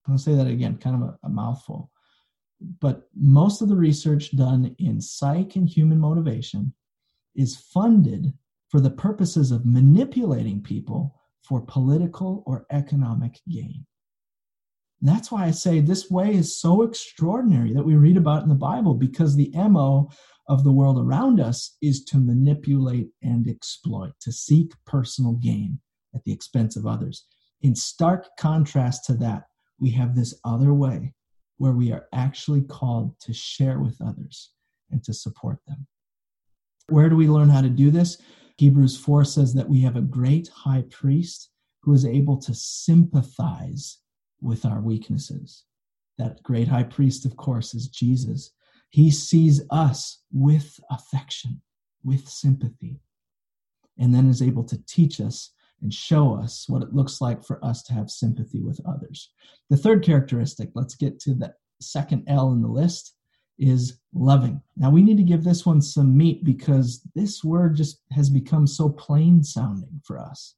I'll 0.09 0.19
say 0.19 0.35
that 0.35 0.47
again, 0.47 0.77
kind 0.77 1.03
of 1.03 1.09
a, 1.09 1.19
a 1.25 1.29
mouthful. 1.29 1.91
But 2.81 3.09
most 3.15 3.61
of 3.61 3.69
the 3.69 3.77
research 3.77 4.37
done 4.37 4.75
in 4.79 5.01
psych 5.01 5.57
and 5.57 5.69
human 5.69 5.99
motivation 5.99 6.73
is 7.35 7.57
funded 7.57 8.33
for 8.69 8.81
the 8.81 8.91
purposes 8.91 9.51
of 9.53 9.67
manipulating 9.67 10.63
people 10.63 11.15
for 11.49 11.61
political 11.61 12.43
or 12.47 12.67
economic 12.71 13.41
gain. 13.49 13.87
That's 15.03 15.31
why 15.31 15.45
I 15.45 15.51
say 15.51 15.81
this 15.81 16.11
way 16.11 16.35
is 16.35 16.61
so 16.61 16.83
extraordinary 16.83 17.73
that 17.75 17.85
we 17.85 17.97
read 17.97 18.17
about 18.17 18.43
in 18.43 18.49
the 18.49 18.55
Bible 18.55 18.95
because 18.95 19.37
the 19.37 19.53
MO 19.55 20.11
of 20.49 20.65
the 20.65 20.73
world 20.73 20.99
around 20.99 21.41
us 21.41 21.77
is 21.83 22.05
to 22.05 22.19
manipulate 22.19 23.09
and 23.23 23.47
exploit, 23.49 24.13
to 24.21 24.33
seek 24.33 24.73
personal 24.87 25.35
gain 25.35 25.81
at 26.15 26.25
the 26.25 26.33
expense 26.33 26.77
of 26.77 26.87
others. 26.87 27.27
In 27.63 27.75
stark 27.75 28.27
contrast 28.39 29.05
to 29.07 29.15
that, 29.15 29.45
we 29.79 29.91
have 29.91 30.15
this 30.15 30.35
other 30.45 30.73
way 30.73 31.13
where 31.59 31.73
we 31.73 31.93
are 31.93 32.07
actually 32.13 32.63
called 32.63 33.19
to 33.21 33.33
share 33.33 33.81
with 33.81 33.97
others 34.01 34.53
and 34.91 35.03
to 35.05 35.13
support 35.13 35.59
them. 35.67 35.87
Where 36.89 37.09
do 37.09 37.17
we 37.17 37.29
learn 37.29 37.49
how 37.49 37.61
to 37.61 37.69
do 37.69 37.91
this? 37.91 38.19
Hebrews 38.57 38.97
4 38.97 39.25
says 39.25 39.53
that 39.55 39.69
we 39.69 39.81
have 39.83 39.97
a 39.97 40.03
great 40.03 40.49
high 40.49 40.85
priest 40.91 41.51
who 41.83 41.93
is 41.93 42.07
able 42.07 42.39
to 42.39 42.55
sympathize 42.55 43.99
with 44.41 44.65
our 44.65 44.81
weaknesses. 44.81 45.65
That 46.19 46.43
great 46.43 46.69
high 46.69 46.85
priest, 46.85 47.27
of 47.27 47.37
course, 47.37 47.75
is 47.75 47.89
Jesus. 47.89 48.53
He 48.91 49.11
sees 49.11 49.63
us 49.71 50.23
with 50.33 50.81
affection, 50.91 51.61
with 52.03 52.29
sympathy, 52.29 53.01
and 53.99 54.15
then 54.15 54.29
is 54.29 54.43
able 54.43 54.65
to 54.65 54.83
teach 54.87 55.21
us 55.21 55.53
and 55.83 55.93
show 55.93 56.35
us 56.35 56.67
what 56.69 56.83
it 56.83 56.95
looks 56.95 57.21
like 57.21 57.45
for 57.45 57.63
us 57.63 57.83
to 57.85 57.93
have 57.93 58.11
sympathy 58.11 58.63
with 58.63 58.81
others. 58.87 59.33
The 59.69 59.77
third 59.77 60.03
characteristic, 60.03 60.71
let's 60.75 60.95
get 60.95 61.21
to 61.21 61.35
the 61.35 61.55
second 61.83 62.25
L 62.27 62.53
in 62.53 62.63
the 62.63 62.69
list, 62.69 63.16
is 63.59 63.99
loving. 64.15 64.61
Now 64.77 64.91
we 64.91 65.03
need 65.03 65.17
to 65.17 65.23
give 65.23 65.45
this 65.45 65.65
one 65.65 65.81
some 65.81 66.17
meat 66.17 66.45
because 66.45 67.07
this 67.15 67.43
word 67.43 67.77
just 67.77 68.01
has 68.13 68.29
become 68.31 68.67
so 68.67 68.89
plain 68.89 69.43
sounding 69.43 70.01
for 70.05 70.19
us. 70.19 70.55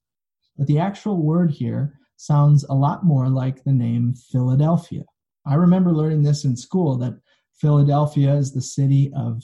But 0.57 0.67
the 0.67 0.79
actual 0.79 1.23
word 1.23 1.51
here 1.51 1.99
sounds 2.17 2.65
a 2.65 2.75
lot 2.75 3.05
more 3.05 3.29
like 3.29 3.63
the 3.63 3.73
name 3.73 4.15
Philadelphia. 4.15 5.05
I 5.47 5.55
remember 5.55 5.93
learning 5.93 6.23
this 6.23 6.45
in 6.45 6.57
school 6.57 6.97
that 6.99 7.19
Philadelphia 7.55 8.35
is 8.35 8.53
the 8.53 8.61
city 8.61 9.13
of 9.17 9.43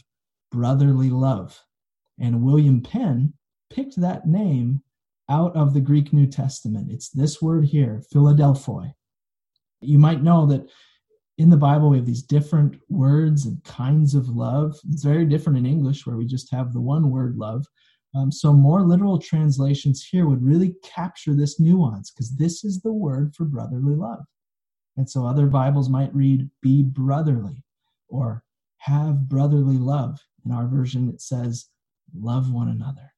brotherly 0.51 1.11
love. 1.11 1.61
And 2.19 2.43
William 2.43 2.81
Penn 2.81 3.33
picked 3.71 4.01
that 4.01 4.27
name 4.27 4.83
out 5.29 5.55
of 5.57 5.73
the 5.73 5.81
Greek 5.81 6.13
New 6.13 6.27
Testament. 6.27 6.91
It's 6.91 7.09
this 7.09 7.41
word 7.41 7.65
here, 7.65 8.03
Philadelphoi. 8.13 8.93
You 9.81 9.99
might 9.99 10.23
know 10.23 10.47
that 10.47 10.69
in 11.37 11.51
the 11.51 11.57
Bible, 11.57 11.91
we 11.91 11.97
have 11.97 12.07
these 12.07 12.23
different 12.23 12.81
words 12.89 13.47
and 13.47 13.63
kinds 13.65 14.15
of 14.15 14.29
love. 14.29 14.79
It's 14.91 15.03
very 15.03 15.25
different 15.25 15.59
in 15.59 15.67
English, 15.67 16.07
where 16.07 16.17
we 16.17 16.27
just 16.27 16.53
have 16.53 16.73
the 16.73 16.81
one 16.81 17.11
word 17.11 17.37
love. 17.37 17.67
Um, 18.15 18.31
so, 18.31 18.53
more 18.53 18.83
literal 18.83 19.19
translations 19.19 20.05
here 20.05 20.29
would 20.29 20.45
really 20.45 20.77
capture 20.85 21.35
this 21.35 21.59
nuance 21.59 22.13
because 22.13 22.37
this 22.37 22.65
is 22.65 22.81
the 22.81 22.93
word 22.93 23.35
for 23.35 23.45
brotherly 23.45 23.97
love. 23.97 24.25
And 24.97 25.11
so, 25.11 25.27
other 25.27 25.47
Bibles 25.47 25.89
might 25.89 26.15
read, 26.15 26.49
be 26.63 26.85
brotherly 26.85 27.65
or 28.09 28.45
have 28.79 29.29
brotherly 29.29 29.79
love. 29.79 30.21
In 30.45 30.53
our 30.53 30.69
version, 30.69 31.09
it 31.09 31.21
says, 31.21 31.69
love 32.15 32.53
one 32.53 32.69
another. 32.69 33.13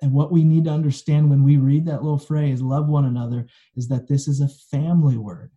And 0.00 0.12
what 0.12 0.32
we 0.32 0.44
need 0.44 0.64
to 0.64 0.70
understand 0.70 1.28
when 1.28 1.44
we 1.44 1.58
read 1.58 1.84
that 1.86 2.02
little 2.02 2.18
phrase, 2.18 2.62
love 2.62 2.88
one 2.88 3.04
another, 3.04 3.46
is 3.76 3.88
that 3.88 4.08
this 4.08 4.28
is 4.28 4.40
a 4.40 4.48
family 4.48 5.18
word. 5.18 5.50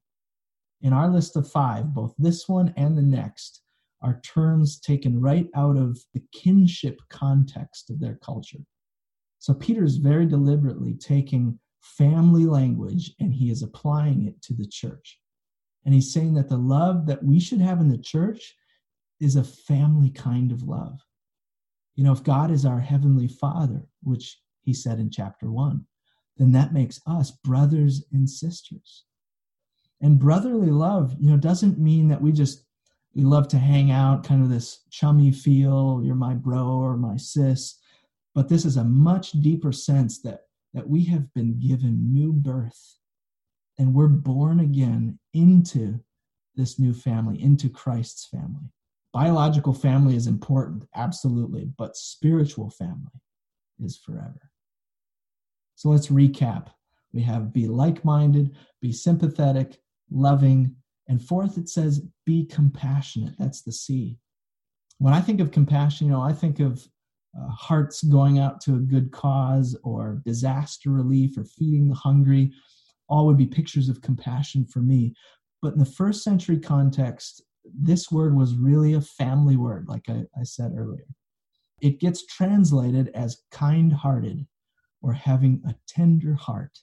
In 0.84 0.92
our 0.94 1.10
list 1.10 1.38
of 1.38 1.50
five, 1.50 1.94
both 1.94 2.13
this 2.18 2.48
one 2.48 2.74
and 2.75 2.98
the 2.98 3.02
next 3.02 3.62
are 4.02 4.20
terms 4.20 4.80
taken 4.82 5.22
right 5.22 5.48
out 5.56 5.78
of 5.78 5.98
the 6.13 6.22
kinship 6.34 7.00
context 7.10 7.90
of 7.90 8.02
their 8.02 8.16
culture. 8.16 8.60
So 9.40 9.54
Peter 9.54 9.86
is 9.86 9.98
very 9.98 10.25
deliberately 10.25 10.94
taking 10.96 11.58
family 11.82 12.46
language 12.46 13.13
and 13.20 13.34
he 13.34 13.50
is 13.50 13.63
applying 13.63 14.28
it 14.28 14.42
to 14.42 14.54
the 14.54 14.68
church. 14.68 15.20
And 15.86 15.94
he's 15.94 16.13
saying 16.13 16.34
that 16.34 16.50
the 16.50 16.58
love 16.58 17.06
that 17.08 17.24
we 17.24 17.40
should 17.40 17.62
have 17.62 17.80
in 17.80 17.90
the 17.90 17.98
church 17.98 18.56
is 19.22 19.38
a 19.38 19.44
family 19.44 20.10
kind 20.10 20.52
of 20.52 20.63
love. 20.63 21.00
You 21.96 22.04
know, 22.04 22.12
if 22.12 22.24
God 22.24 22.52
is 22.52 22.66
our 22.66 22.80
heavenly 22.80 23.28
father, 23.28 23.88
which 24.02 24.38
he 24.63 24.74
said 24.74 25.00
in 25.00 25.10
chapter 25.12 25.50
one, 25.50 25.86
then 26.38 26.52
that 26.54 26.74
makes 26.74 27.00
us 27.06 27.32
brothers 27.32 28.04
and 28.12 28.30
sisters. 28.30 29.06
And 30.03 30.19
brotherly 30.19 30.69
love, 30.69 31.15
you 31.17 31.31
know, 31.31 31.38
doesn't 31.38 31.79
mean 31.79 32.10
that 32.10 32.22
we 32.22 32.31
just 32.33 32.65
we 33.15 33.24
love 33.24 33.48
to 33.50 33.57
hang 33.57 33.89
out, 33.89 34.24
kind 34.24 34.43
of 34.43 34.50
this 34.50 34.81
chummy 34.89 35.31
feel, 35.31 36.01
you're 36.03 36.15
my 36.15 36.33
bro 36.33 36.65
or 36.65 36.98
my 36.98 37.15
sis. 37.15 37.79
But 38.36 38.50
this 38.50 38.65
is 38.65 38.77
a 38.77 38.83
much 38.83 39.31
deeper 39.31 39.72
sense 39.72 40.22
that 40.24 40.41
that 40.74 40.89
we 40.89 41.05
have 41.05 41.33
been 41.33 41.60
given 41.60 42.13
new 42.13 42.33
birth 42.33 42.98
and 43.77 43.93
we're 43.93 44.07
born 44.07 44.60
again 44.60 45.19
into 45.33 46.00
this 46.55 46.77
new 46.77 46.93
family, 46.93 47.41
into 47.41 47.69
Christ's 47.69 48.25
family. 48.27 48.72
Biological 49.13 49.74
family 49.74 50.15
is 50.15 50.27
important, 50.27 50.86
absolutely, 50.95 51.65
but 51.77 51.95
spiritual 51.95 52.69
family 52.69 53.22
is 53.79 53.98
forever. 53.98 54.51
So 55.75 55.89
let's 55.89 56.07
recap. 56.07 56.67
We 57.13 57.22
have 57.22 57.53
be 57.53 57.67
like 57.67 58.03
minded, 58.03 58.55
be 58.81 58.91
sympathetic, 58.91 59.77
loving, 60.13 60.75
and 61.08 61.22
fourth, 61.22 61.58
it 61.58 61.67
says 61.67 62.01
be 62.25 62.46
compassionate. 62.46 63.34
That's 63.38 63.62
the 63.62 63.72
C. 63.72 64.17
When 65.00 65.13
I 65.13 65.22
think 65.22 65.41
of 65.41 65.51
compassion, 65.51 66.08
you 66.08 66.13
know, 66.13 66.22
I 66.22 66.32
think 66.32 66.60
of 66.60 66.88
uh, 67.38 67.50
hearts 67.50 68.03
going 68.03 68.39
out 68.39 68.62
to 68.62 68.75
a 68.75 68.79
good 68.79 69.12
cause 69.12 69.77
or 69.84 70.22
disaster 70.25 70.91
relief 70.91 71.38
or 71.38 71.43
feeding 71.43 71.89
the 71.89 71.96
hungry. 71.96 72.53
All 73.10 73.25
would 73.25 73.38
be 73.38 73.46
pictures 73.46 73.89
of 73.89 74.01
compassion 74.01 74.65
for 74.65 74.79
me. 74.79 75.13
But 75.62 75.74
in 75.74 75.79
the 75.79 75.86
first 75.86 76.24
century 76.24 76.60
context, 76.60 77.43
this 77.65 78.12
word 78.12 78.36
was 78.36 78.55
really 78.55 78.93
a 78.93 79.01
family 79.01 79.58
word, 79.58 79.88
like 79.88 80.03
I, 80.10 80.24
I 80.39 80.43
said 80.43 80.74
earlier. 80.77 81.08
It 81.82 82.00
gets 82.00 82.25
translated 82.27 83.10
as 83.13 83.41
kind 83.51 83.91
hearted 83.91 84.46
or 85.01 85.13
having 85.13 85.62
a 85.67 85.75
tender 85.88 86.34
heart 86.34 86.79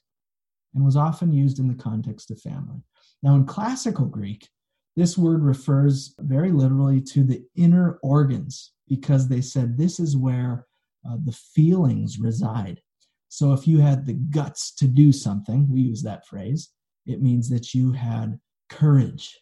and 0.75 0.84
was 0.84 0.96
often 0.96 1.32
used 1.32 1.58
in 1.58 1.68
the 1.68 1.82
context 1.82 2.30
of 2.30 2.40
family. 2.40 2.82
Now, 3.22 3.34
in 3.34 3.44
classical 3.44 4.06
Greek, 4.06 4.48
this 4.96 5.16
word 5.16 5.42
refers 5.42 6.14
very 6.18 6.52
literally 6.52 7.00
to 7.02 7.22
the 7.24 7.42
inner 7.56 7.98
organs 8.02 8.72
because 8.88 9.28
they 9.28 9.40
said 9.40 9.76
this 9.76 10.00
is 10.00 10.16
where 10.16 10.66
uh, 11.08 11.16
the 11.24 11.32
feelings 11.32 12.18
reside. 12.18 12.80
So 13.28 13.52
if 13.52 13.66
you 13.66 13.78
had 13.78 14.04
the 14.04 14.14
guts 14.14 14.74
to 14.74 14.86
do 14.86 15.12
something, 15.12 15.68
we 15.70 15.80
use 15.80 16.02
that 16.02 16.26
phrase, 16.26 16.70
it 17.06 17.22
means 17.22 17.48
that 17.50 17.72
you 17.72 17.92
had 17.92 18.38
courage, 18.68 19.38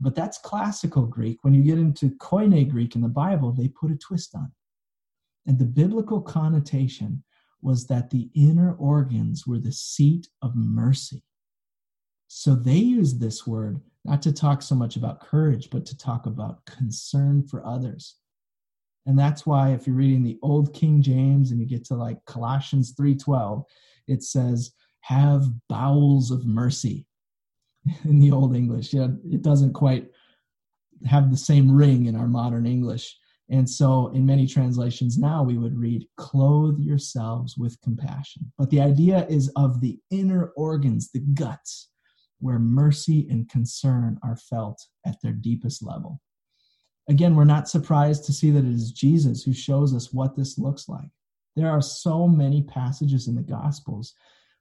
but 0.00 0.14
that's 0.14 0.38
classical 0.38 1.06
Greek. 1.06 1.38
When 1.42 1.54
you 1.54 1.62
get 1.62 1.78
into 1.78 2.10
Koine 2.16 2.68
Greek 2.70 2.94
in 2.94 3.02
the 3.02 3.08
Bible, 3.08 3.52
they 3.52 3.68
put 3.68 3.90
a 3.90 3.96
twist 3.96 4.34
on 4.34 4.44
it. 4.44 5.50
And 5.50 5.58
the 5.58 5.66
biblical 5.66 6.20
connotation 6.20 7.22
was 7.60 7.86
that 7.86 8.10
the 8.10 8.30
inner 8.34 8.74
organs 8.74 9.46
were 9.46 9.58
the 9.58 9.72
seat 9.72 10.28
of 10.42 10.54
mercy. 10.54 11.22
So 12.36 12.56
they 12.56 12.78
use 12.78 13.14
this 13.14 13.46
word 13.46 13.80
not 14.04 14.20
to 14.22 14.32
talk 14.32 14.60
so 14.60 14.74
much 14.74 14.96
about 14.96 15.20
courage, 15.20 15.70
but 15.70 15.86
to 15.86 15.96
talk 15.96 16.26
about 16.26 16.66
concern 16.66 17.46
for 17.46 17.64
others. 17.64 18.16
And 19.06 19.16
that's 19.16 19.46
why 19.46 19.70
if 19.72 19.86
you're 19.86 19.94
reading 19.94 20.24
the 20.24 20.40
old 20.42 20.74
King 20.74 21.00
James 21.00 21.52
and 21.52 21.60
you 21.60 21.66
get 21.66 21.84
to 21.86 21.94
like 21.94 22.24
Colossians 22.24 22.92
3:12, 22.96 23.62
it 24.08 24.24
says, 24.24 24.72
have 25.02 25.46
bowels 25.68 26.32
of 26.32 26.44
mercy 26.44 27.06
in 28.04 28.18
the 28.18 28.32
old 28.32 28.56
English. 28.56 28.92
Yeah, 28.92 29.08
it 29.30 29.42
doesn't 29.42 29.72
quite 29.72 30.10
have 31.06 31.30
the 31.30 31.36
same 31.36 31.70
ring 31.70 32.06
in 32.06 32.16
our 32.16 32.26
modern 32.26 32.66
English. 32.66 33.16
And 33.48 33.70
so, 33.70 34.08
in 34.08 34.26
many 34.26 34.48
translations 34.48 35.18
now, 35.18 35.44
we 35.44 35.56
would 35.56 35.78
read, 35.78 36.08
clothe 36.16 36.80
yourselves 36.80 37.56
with 37.56 37.80
compassion. 37.80 38.50
But 38.58 38.70
the 38.70 38.80
idea 38.80 39.24
is 39.28 39.52
of 39.54 39.80
the 39.80 40.00
inner 40.10 40.46
organs, 40.56 41.12
the 41.12 41.20
guts, 41.20 41.90
where 42.40 42.58
mercy 42.58 43.26
and 43.30 43.48
concern 43.48 44.18
are 44.22 44.36
felt 44.36 44.86
at 45.06 45.20
their 45.22 45.32
deepest 45.32 45.82
level. 45.82 46.20
Again, 47.08 47.34
we're 47.34 47.44
not 47.44 47.68
surprised 47.68 48.24
to 48.24 48.32
see 48.32 48.50
that 48.50 48.64
it 48.64 48.72
is 48.72 48.92
Jesus 48.92 49.42
who 49.42 49.52
shows 49.52 49.94
us 49.94 50.12
what 50.12 50.36
this 50.36 50.58
looks 50.58 50.88
like. 50.88 51.10
There 51.56 51.70
are 51.70 51.82
so 51.82 52.26
many 52.26 52.62
passages 52.62 53.28
in 53.28 53.34
the 53.34 53.42
Gospels 53.42 54.14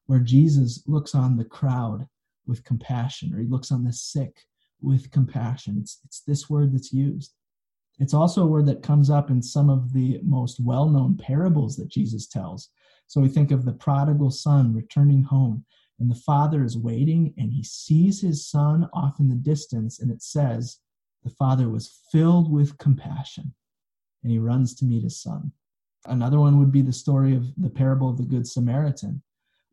where 0.05 0.19
Jesus 0.19 0.83
looks 0.85 1.15
on 1.15 1.37
the 1.37 1.45
crowd 1.45 2.07
with 2.45 2.63
compassion, 2.65 3.33
or 3.33 3.39
he 3.39 3.47
looks 3.47 3.71
on 3.71 3.83
the 3.83 3.93
sick 3.93 4.45
with 4.81 5.09
compassion. 5.11 5.77
It's, 5.79 5.99
it's 6.03 6.21
this 6.21 6.49
word 6.49 6.73
that's 6.73 6.91
used. 6.91 7.33
It's 7.99 8.13
also 8.13 8.43
a 8.43 8.47
word 8.47 8.65
that 8.65 8.83
comes 8.83 9.09
up 9.09 9.29
in 9.29 9.41
some 9.41 9.69
of 9.69 9.93
the 9.93 10.19
most 10.23 10.59
well 10.59 10.89
known 10.89 11.15
parables 11.15 11.77
that 11.77 11.89
Jesus 11.89 12.27
tells. 12.27 12.69
So 13.07 13.21
we 13.21 13.29
think 13.29 13.51
of 13.51 13.65
the 13.65 13.73
prodigal 13.73 14.31
son 14.31 14.73
returning 14.73 15.23
home, 15.23 15.65
and 15.99 16.09
the 16.09 16.15
father 16.15 16.63
is 16.63 16.77
waiting, 16.77 17.33
and 17.37 17.51
he 17.51 17.63
sees 17.63 18.21
his 18.21 18.47
son 18.47 18.89
off 18.93 19.19
in 19.19 19.29
the 19.29 19.35
distance, 19.35 19.99
and 19.99 20.11
it 20.11 20.21
says, 20.21 20.79
The 21.23 21.29
father 21.29 21.69
was 21.69 22.01
filled 22.11 22.51
with 22.51 22.77
compassion, 22.77 23.53
and 24.23 24.31
he 24.31 24.39
runs 24.39 24.75
to 24.75 24.85
meet 24.85 25.03
his 25.03 25.21
son. 25.21 25.51
Another 26.05 26.39
one 26.39 26.59
would 26.59 26.71
be 26.71 26.81
the 26.81 26.91
story 26.91 27.35
of 27.35 27.45
the 27.57 27.69
parable 27.69 28.09
of 28.09 28.17
the 28.17 28.25
Good 28.25 28.47
Samaritan 28.47 29.21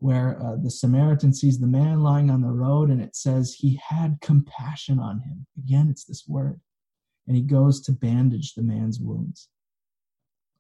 where 0.01 0.41
uh, 0.43 0.57
the 0.57 0.71
Samaritan 0.71 1.33
sees 1.33 1.59
the 1.59 1.67
man 1.67 2.03
lying 2.03 2.31
on 2.31 2.41
the 2.41 2.49
road 2.49 2.89
and 2.89 3.01
it 3.01 3.15
says 3.15 3.55
he 3.55 3.79
had 3.87 4.19
compassion 4.23 4.99
on 4.99 5.21
him. 5.21 5.47
Again, 5.59 5.89
it's 5.91 6.05
this 6.05 6.27
word. 6.27 6.59
And 7.27 7.37
he 7.37 7.43
goes 7.43 7.83
to 7.83 7.93
bandage 7.93 8.55
the 8.55 8.63
man's 8.63 8.99
wounds. 8.99 9.49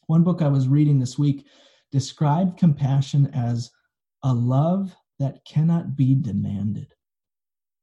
One 0.06 0.22
book 0.22 0.42
I 0.42 0.48
was 0.48 0.68
reading 0.68 1.00
this 1.00 1.18
week 1.18 1.46
described 1.90 2.58
compassion 2.58 3.30
as 3.34 3.70
a 4.22 4.32
love 4.32 4.94
that 5.20 5.44
cannot 5.44 5.94
be 5.94 6.14
demanded. 6.14 6.92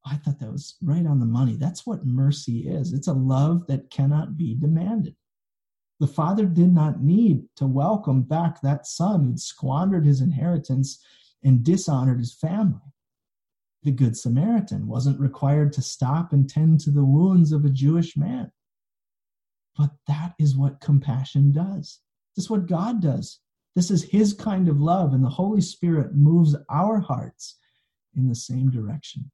I 0.06 0.15
thought 0.15 0.39
that 0.39 0.52
was 0.52 0.76
right 0.82 1.06
on 1.06 1.19
the 1.19 1.26
money. 1.26 1.56
That's 1.56 1.86
what 1.86 2.06
mercy 2.06 2.67
is 2.67 2.93
it's 2.93 3.08
a 3.08 3.13
love 3.13 3.67
that 3.67 3.89
cannot 3.89 4.38
be 4.38 4.56
demanded. 4.56 5.15
The 6.00 6.08
father 6.08 6.45
did 6.45 6.73
not 6.73 7.02
need 7.02 7.43
to 7.56 7.65
welcome 7.65 8.21
back 8.21 8.62
that 8.62 8.86
son 8.86 9.23
who'd 9.23 9.39
squandered 9.39 10.06
his 10.06 10.21
inheritance 10.21 11.04
and 11.43 11.63
dishonored 11.63 12.19
his 12.19 12.34
family. 12.34 12.82
The 13.84 13.91
Good 13.91 14.17
Samaritan 14.17 14.88
wasn't 14.88 15.19
required 15.19 15.73
to 15.73 15.82
stop 15.82 16.34
and 16.34 16.50
tend 16.50 16.82
to 16.82 16.91
the 16.91 17.06
wounds 17.06 17.52
of 17.52 17.65
a 17.65 17.69
Jewish 17.69 18.17
man. 18.17 18.52
But 19.78 19.91
that 20.08 20.34
is 20.39 20.58
what 20.58 20.82
compassion 20.82 21.52
does. 21.52 22.00
This 22.36 22.45
is 22.45 22.50
what 22.50 22.67
God 22.67 23.02
does. 23.02 23.39
This 23.78 23.92
is 23.92 24.02
His 24.02 24.34
kind 24.34 24.70
of 24.70 24.82
love, 24.82 25.13
and 25.13 25.24
the 25.24 25.30
Holy 25.30 25.62
Spirit 25.62 26.16
moves 26.16 26.56
our 26.68 27.00
hearts 27.00 27.60
in 28.16 28.28
the 28.28 28.34
same 28.34 28.72
direction. 28.72 29.30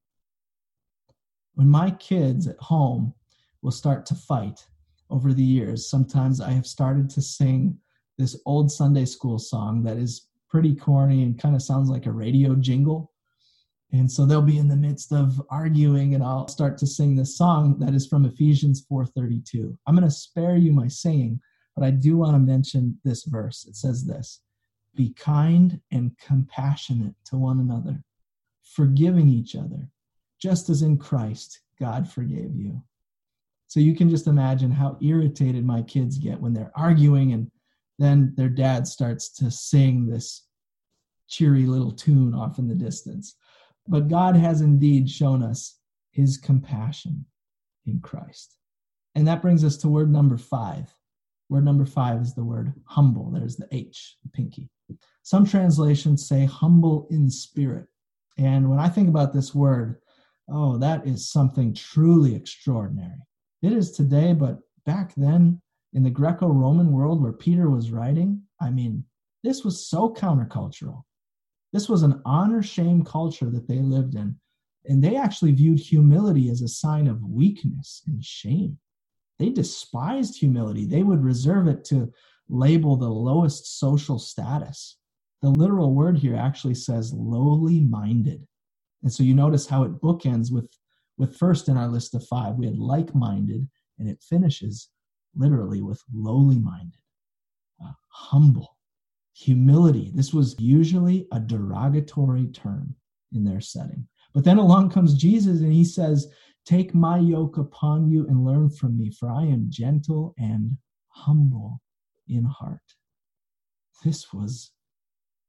When 1.53 1.69
my 1.69 1.91
kids 1.91 2.45
at 2.45 2.59
home 2.59 3.13
will 3.61 3.71
start 3.71 4.05
to 4.07 4.15
fight 4.15 4.67
over 5.09 5.31
the 5.31 5.41
years, 5.41 5.89
sometimes 5.89 6.41
I 6.41 6.49
have 6.49 6.67
started 6.67 7.09
to 7.11 7.21
sing 7.21 7.77
this 8.17 8.37
old 8.45 8.69
Sunday 8.69 9.05
school 9.05 9.39
song 9.39 9.81
that 9.83 9.95
is 9.95 10.27
pretty 10.49 10.75
corny 10.75 11.23
and 11.23 11.39
kind 11.39 11.55
of 11.55 11.61
sounds 11.61 11.89
like 11.89 12.05
a 12.05 12.11
radio 12.11 12.53
jingle. 12.53 13.13
And 13.93 14.11
so 14.11 14.25
they'll 14.25 14.41
be 14.41 14.57
in 14.57 14.67
the 14.67 14.75
midst 14.75 15.13
of 15.13 15.41
arguing 15.51 16.15
and 16.15 16.23
I'll 16.23 16.49
start 16.49 16.77
to 16.79 16.85
sing 16.85 17.15
this 17.15 17.37
song 17.37 17.79
that 17.79 17.93
is 17.93 18.07
from 18.07 18.25
Ephesians 18.25 18.85
4:32. 18.91 19.77
I'm 19.87 19.95
going 19.95 20.03
to 20.03 20.11
spare 20.13 20.57
you 20.57 20.73
my 20.73 20.89
singing, 20.89 21.39
but 21.75 21.83
I 21.83 21.91
do 21.91 22.17
want 22.17 22.33
to 22.33 22.39
mention 22.39 22.99
this 23.03 23.23
verse. 23.23 23.65
It 23.65 23.75
says 23.75 24.05
this: 24.05 24.41
Be 24.95 25.13
kind 25.13 25.79
and 25.91 26.17
compassionate 26.17 27.15
to 27.25 27.37
one 27.37 27.59
another, 27.59 28.03
forgiving 28.63 29.29
each 29.29 29.55
other, 29.55 29.89
just 30.39 30.69
as 30.69 30.81
in 30.81 30.97
Christ 30.97 31.61
God 31.79 32.09
forgave 32.09 32.55
you. 32.55 32.81
So 33.67 33.79
you 33.79 33.95
can 33.95 34.09
just 34.09 34.27
imagine 34.27 34.71
how 34.71 34.97
irritated 35.01 35.65
my 35.65 35.81
kids 35.81 36.17
get 36.17 36.39
when 36.39 36.53
they're 36.53 36.71
arguing 36.75 37.33
and 37.33 37.49
then 37.99 38.33
their 38.35 38.49
dad 38.49 38.87
starts 38.87 39.29
to 39.37 39.49
sing 39.49 40.05
this 40.05 40.45
cheery 41.27 41.65
little 41.65 41.91
tune 41.91 42.33
off 42.33 42.59
in 42.59 42.67
the 42.67 42.75
distance. 42.75 43.35
But 43.87 44.07
God 44.07 44.35
has 44.35 44.61
indeed 44.61 45.09
shown 45.09 45.43
us 45.43 45.79
his 46.11 46.37
compassion 46.37 47.25
in 47.85 47.99
Christ. 47.99 48.57
And 49.15 49.27
that 49.27 49.41
brings 49.41 49.63
us 49.63 49.77
to 49.77 49.89
word 49.89 50.11
number 50.11 50.37
five. 50.37 50.93
Word 51.53 51.63
number 51.63 51.85
five 51.85 52.19
is 52.19 52.33
the 52.33 52.43
word 52.43 52.73
humble. 52.85 53.29
There's 53.31 53.55
the 53.55 53.67
H, 53.71 54.17
the 54.23 54.29
pinky. 54.29 54.69
Some 55.21 55.45
translations 55.45 56.27
say 56.27 56.45
humble 56.45 57.07
in 57.11 57.29
spirit. 57.29 57.85
And 58.37 58.69
when 58.69 58.79
I 58.79 58.89
think 58.89 59.07
about 59.07 59.33
this 59.33 59.53
word, 59.53 60.01
Oh, 60.49 60.77
that 60.77 61.07
is 61.07 61.29
something 61.29 61.73
truly 61.73 62.35
extraordinary. 62.35 63.19
It 63.61 63.71
is 63.71 63.91
today, 63.91 64.33
but 64.33 64.59
back 64.85 65.13
then 65.15 65.61
in 65.93 66.03
the 66.03 66.09
Greco 66.09 66.47
Roman 66.47 66.91
world 66.91 67.21
where 67.21 67.31
Peter 67.31 67.69
was 67.69 67.91
writing, 67.91 68.41
I 68.59 68.69
mean, 68.69 69.05
this 69.43 69.63
was 69.63 69.87
so 69.87 70.13
countercultural. 70.13 71.03
This 71.71 71.87
was 71.87 72.03
an 72.03 72.21
honor 72.25 72.61
shame 72.61 73.03
culture 73.03 73.49
that 73.51 73.67
they 73.67 73.79
lived 73.79 74.15
in. 74.15 74.35
And 74.85 75.01
they 75.01 75.15
actually 75.15 75.53
viewed 75.53 75.79
humility 75.79 76.49
as 76.49 76.61
a 76.61 76.67
sign 76.67 77.07
of 77.07 77.23
weakness 77.23 78.03
and 78.07 78.23
shame. 78.23 78.77
They 79.39 79.49
despised 79.49 80.37
humility. 80.37 80.85
They 80.85 81.03
would 81.03 81.23
reserve 81.23 81.67
it 81.67 81.83
to 81.85 82.11
label 82.49 82.95
the 82.95 83.09
lowest 83.09 83.79
social 83.79 84.19
status. 84.19 84.97
The 85.41 85.49
literal 85.49 85.93
word 85.93 86.17
here 86.17 86.35
actually 86.35 86.75
says 86.75 87.13
lowly 87.13 87.81
minded. 87.81 88.45
And 89.01 89.11
so 89.11 89.23
you 89.23 89.33
notice 89.33 89.67
how 89.67 89.83
it 89.83 90.01
bookends 90.01 90.51
with, 90.51 90.69
with 91.17 91.35
first 91.35 91.67
in 91.67 91.77
our 91.77 91.87
list 91.87 92.15
of 92.15 92.25
five, 92.27 92.55
we 92.55 92.65
had 92.65 92.77
like 92.77 93.13
minded, 93.13 93.67
and 93.99 94.09
it 94.09 94.23
finishes 94.23 94.89
literally 95.35 95.81
with 95.81 96.01
lowly 96.13 96.59
minded, 96.59 97.01
uh, 97.83 97.91
humble, 98.09 98.77
humility. 99.33 100.11
This 100.13 100.33
was 100.33 100.55
usually 100.59 101.27
a 101.31 101.39
derogatory 101.39 102.47
term 102.47 102.95
in 103.33 103.43
their 103.43 103.61
setting. 103.61 104.07
But 104.33 104.43
then 104.43 104.57
along 104.57 104.91
comes 104.91 105.13
Jesus 105.13 105.61
and 105.61 105.73
he 105.73 105.83
says, 105.83 106.31
Take 106.65 106.95
my 106.95 107.17
yoke 107.17 107.57
upon 107.57 108.09
you 108.09 108.25
and 108.27 108.45
learn 108.45 108.69
from 108.69 108.97
me, 108.97 109.11
for 109.11 109.29
I 109.29 109.43
am 109.43 109.67
gentle 109.69 110.33
and 110.37 110.77
humble 111.09 111.81
in 112.27 112.45
heart. 112.45 112.79
This 114.03 114.31
was 114.33 114.71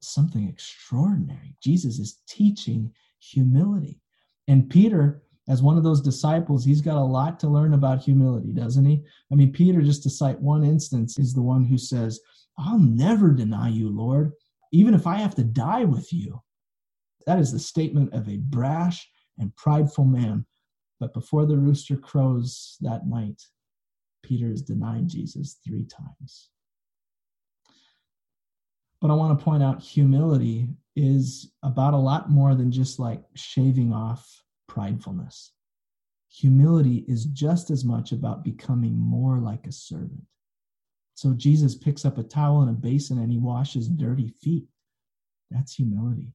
something 0.01 0.49
extraordinary. 0.49 1.57
Jesus 1.63 1.99
is 1.99 2.21
teaching 2.29 2.93
humility. 3.21 4.01
And 4.49 4.69
Peter, 4.69 5.23
as 5.49 5.63
one 5.63 5.77
of 5.77 5.85
those 5.85 6.01
disciples, 6.01 6.65
he's 6.65 6.81
got 6.81 6.97
a 6.97 7.01
lot 7.01 7.39
to 7.41 7.49
learn 7.49 7.75
about 7.75 8.03
humility, 8.03 8.53
doesn't 8.53 8.85
he? 8.85 9.03
I 9.31 9.35
mean, 9.35 9.53
Peter, 9.53 9.83
just 9.83 10.03
to 10.05 10.11
cite 10.11 10.41
one 10.41 10.65
instance, 10.65 11.19
is 11.19 11.33
the 11.33 11.43
one 11.43 11.65
who 11.65 11.79
says, 11.79 12.21
I'll 12.59 12.79
never 12.79 13.33
deny 13.33 13.69
you, 13.69 13.89
Lord, 13.89 14.33
even 14.73 14.95
if 14.95 15.07
I 15.07 15.17
have 15.17 15.35
to 15.37 15.45
die 15.45 15.85
with 15.85 16.13
you. 16.13 16.43
That 17.27 17.39
is 17.39 17.53
the 17.53 17.59
statement 17.59 18.13
of 18.13 18.29
a 18.29 18.37
brash 18.37 19.09
and 19.39 19.55
prideful 19.57 20.05
man. 20.05 20.47
But 21.05 21.13
before 21.13 21.45
the 21.45 21.59
rooster 21.59 21.99
crows 21.99 22.79
that 22.81 23.07
night, 23.07 23.43
Peter 24.23 24.51
is 24.51 24.63
denying 24.63 25.07
Jesus 25.07 25.59
three 25.63 25.85
times. 25.85 26.49
But 29.03 29.11
I 29.11 29.15
want 29.15 29.39
to 29.39 29.45
point 29.45 29.63
out 29.63 29.83
humility 29.83 30.67
is 30.97 31.53
about 31.63 31.93
a 31.93 31.99
lot 31.99 32.31
more 32.31 32.55
than 32.55 32.73
just 32.73 32.99
like 32.99 33.23
shaving 33.35 33.93
off 33.93 34.27
pridefulness. 34.71 35.51
Humility 36.31 37.05
is 37.07 37.27
just 37.27 37.69
as 37.69 37.85
much 37.85 38.13
about 38.13 38.43
becoming 38.43 38.97
more 38.97 39.41
like 39.41 39.67
a 39.67 39.73
servant. 39.73 40.25
So 41.13 41.35
Jesus 41.35 41.75
picks 41.75 42.07
up 42.07 42.17
a 42.17 42.23
towel 42.23 42.63
and 42.63 42.71
a 42.71 42.73
basin 42.73 43.19
and 43.19 43.31
he 43.31 43.37
washes 43.37 43.89
dirty 43.89 44.29
feet. 44.41 44.65
That's 45.51 45.75
humility. 45.75 46.33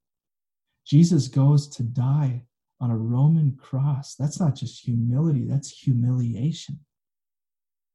Jesus 0.86 1.28
goes 1.28 1.68
to 1.70 1.82
die 1.82 2.44
on 2.82 2.92
a 2.92 2.98
Roman 2.98 3.58
cross. 3.62 4.16
That's 4.16 4.40
not 4.40 4.56
just 4.56 4.84
humility, 4.84 5.46
that's 5.46 5.70
humiliation. 5.70 6.80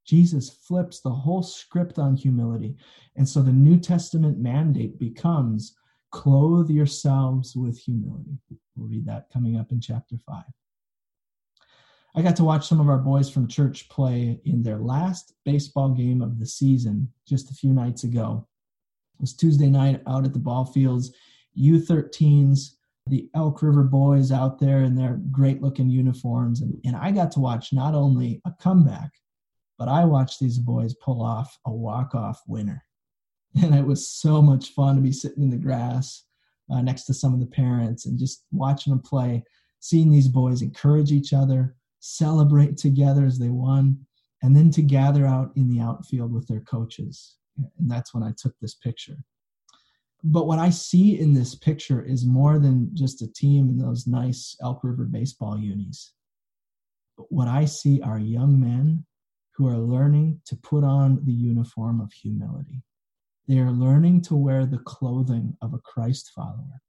Jesus 0.05 0.51
flips 0.51 1.01
the 1.01 1.11
whole 1.11 1.43
script 1.43 1.99
on 1.99 2.15
humility. 2.15 2.77
And 3.17 3.27
so 3.27 3.41
the 3.41 3.53
New 3.53 3.79
Testament 3.79 4.39
mandate 4.39 4.99
becomes 4.99 5.75
clothe 6.11 6.71
yourselves 6.71 7.57
with 7.57 7.79
humility. 7.79 8.39
We'll 8.77 8.89
read 8.89 9.07
that 9.07 9.31
coming 9.33 9.57
up 9.57 9.73
in 9.73 9.81
chapter 9.81 10.17
5. 10.27 10.45
I 12.17 12.23
got 12.23 12.37
to 12.37 12.45
watch 12.45 12.69
some 12.69 12.81
of 12.81 12.89
our 12.89 12.99
boys 12.99 13.29
from 13.29 13.49
church 13.49 13.89
play 13.89 14.39
in 14.45 14.63
their 14.63 14.79
last 14.79 15.35
baseball 15.45 15.89
game 15.89 16.23
of 16.23 16.39
the 16.39 16.47
season 16.47 17.09
just 17.27 17.51
a 17.51 17.55
few 17.55 17.73
nights 17.73 18.05
ago. 18.05 18.47
It 19.15 19.23
was 19.23 19.35
Tuesday 19.35 19.69
night 19.69 20.03
out 20.07 20.25
at 20.25 20.33
the 20.33 20.39
ball 20.39 20.65
fields, 20.65 21.13
U13s, 21.59 22.74
the 23.07 23.29
Elk 23.35 23.63
River 23.63 23.85
boys 23.85 24.33
out 24.33 24.59
there 24.59 24.83
in 24.83 24.95
their 24.95 25.21
great 25.31 25.61
looking 25.61 25.91
uniforms. 25.91 26.63
And, 26.63 26.81
and 26.85 26.97
I 26.97 27.11
got 27.11 27.31
to 27.33 27.41
watch 27.41 27.73
not 27.73 27.95
only 27.95 28.41
a 28.47 28.53
comeback, 28.61 29.11
but 29.79 29.89
I 29.89 30.05
watched 30.05 30.41
these 30.41 30.59
boys 30.59 30.95
pull 30.95 31.23
off 31.23 31.59
a 31.67 31.73
walk 31.73 32.15
off 32.15 32.43
winner. 32.47 32.85
And 33.63 33.73
it 33.73 33.87
was 33.87 34.09
so 34.11 34.43
much 34.43 34.71
fun 34.71 34.97
to 34.97 35.01
be 35.01 35.13
sitting 35.13 35.45
in 35.45 35.51
the 35.51 35.57
grass 35.57 36.25
uh, 36.73 36.81
next 36.81 37.05
to 37.05 37.15
some 37.15 37.33
of 37.33 37.39
the 37.39 37.47
parents 37.47 38.07
and 38.07 38.19
just 38.19 38.45
watching 38.51 38.93
them 38.93 39.01
play, 39.01 39.45
seeing 39.79 40.11
these 40.11 40.27
boys 40.27 40.61
encourage 40.61 41.13
each 41.13 41.33
other, 41.33 41.77
celebrate 42.01 42.77
together 42.77 43.25
as 43.25 43.39
they 43.39 43.51
won, 43.51 43.97
and 44.43 44.57
then 44.57 44.73
to 44.73 44.83
gather 44.83 45.25
out 45.25 45.53
in 45.55 45.69
the 45.69 45.81
outfield 45.81 46.33
with 46.33 46.49
their 46.49 46.63
coaches. 46.63 47.37
And 47.57 47.89
that's 47.89 48.13
when 48.13 48.25
I 48.25 48.33
took 48.37 48.55
this 48.61 48.75
picture. 48.75 49.19
But 50.27 50.47
what 50.47 50.59
I 50.59 50.71
see 50.71 51.21
in 51.21 51.35
this 51.35 51.55
picture 51.55 52.03
is 52.03 52.25
more 52.25 52.59
than 52.59 52.91
just 52.95 53.21
a 53.21 53.31
team 53.31 53.69
in 53.69 53.77
those 53.77 54.07
nice 54.07 54.57
Elk 54.63 54.83
River 54.83 55.05
baseball 55.05 55.59
unis. 55.59 56.15
But 57.19 57.31
what 57.31 57.47
I 57.47 57.67
see 57.67 58.01
are 58.01 58.19
young 58.19 58.59
men 58.59 59.05
who 59.55 59.69
are 59.69 59.77
learning 59.77 60.41
to 60.47 60.57
put 60.57 60.83
on 60.83 61.23
the 61.25 61.33
uniform 61.33 62.01
of 62.01 62.11
humility. 62.11 62.83
They 63.47 63.59
are 63.59 63.71
learning 63.71 64.23
to 64.23 64.35
wear 64.35 64.65
the 64.65 64.79
clothing 64.79 65.59
of 65.61 65.75
a 65.75 65.79
Christ 65.79 66.33
follower. 66.35 66.81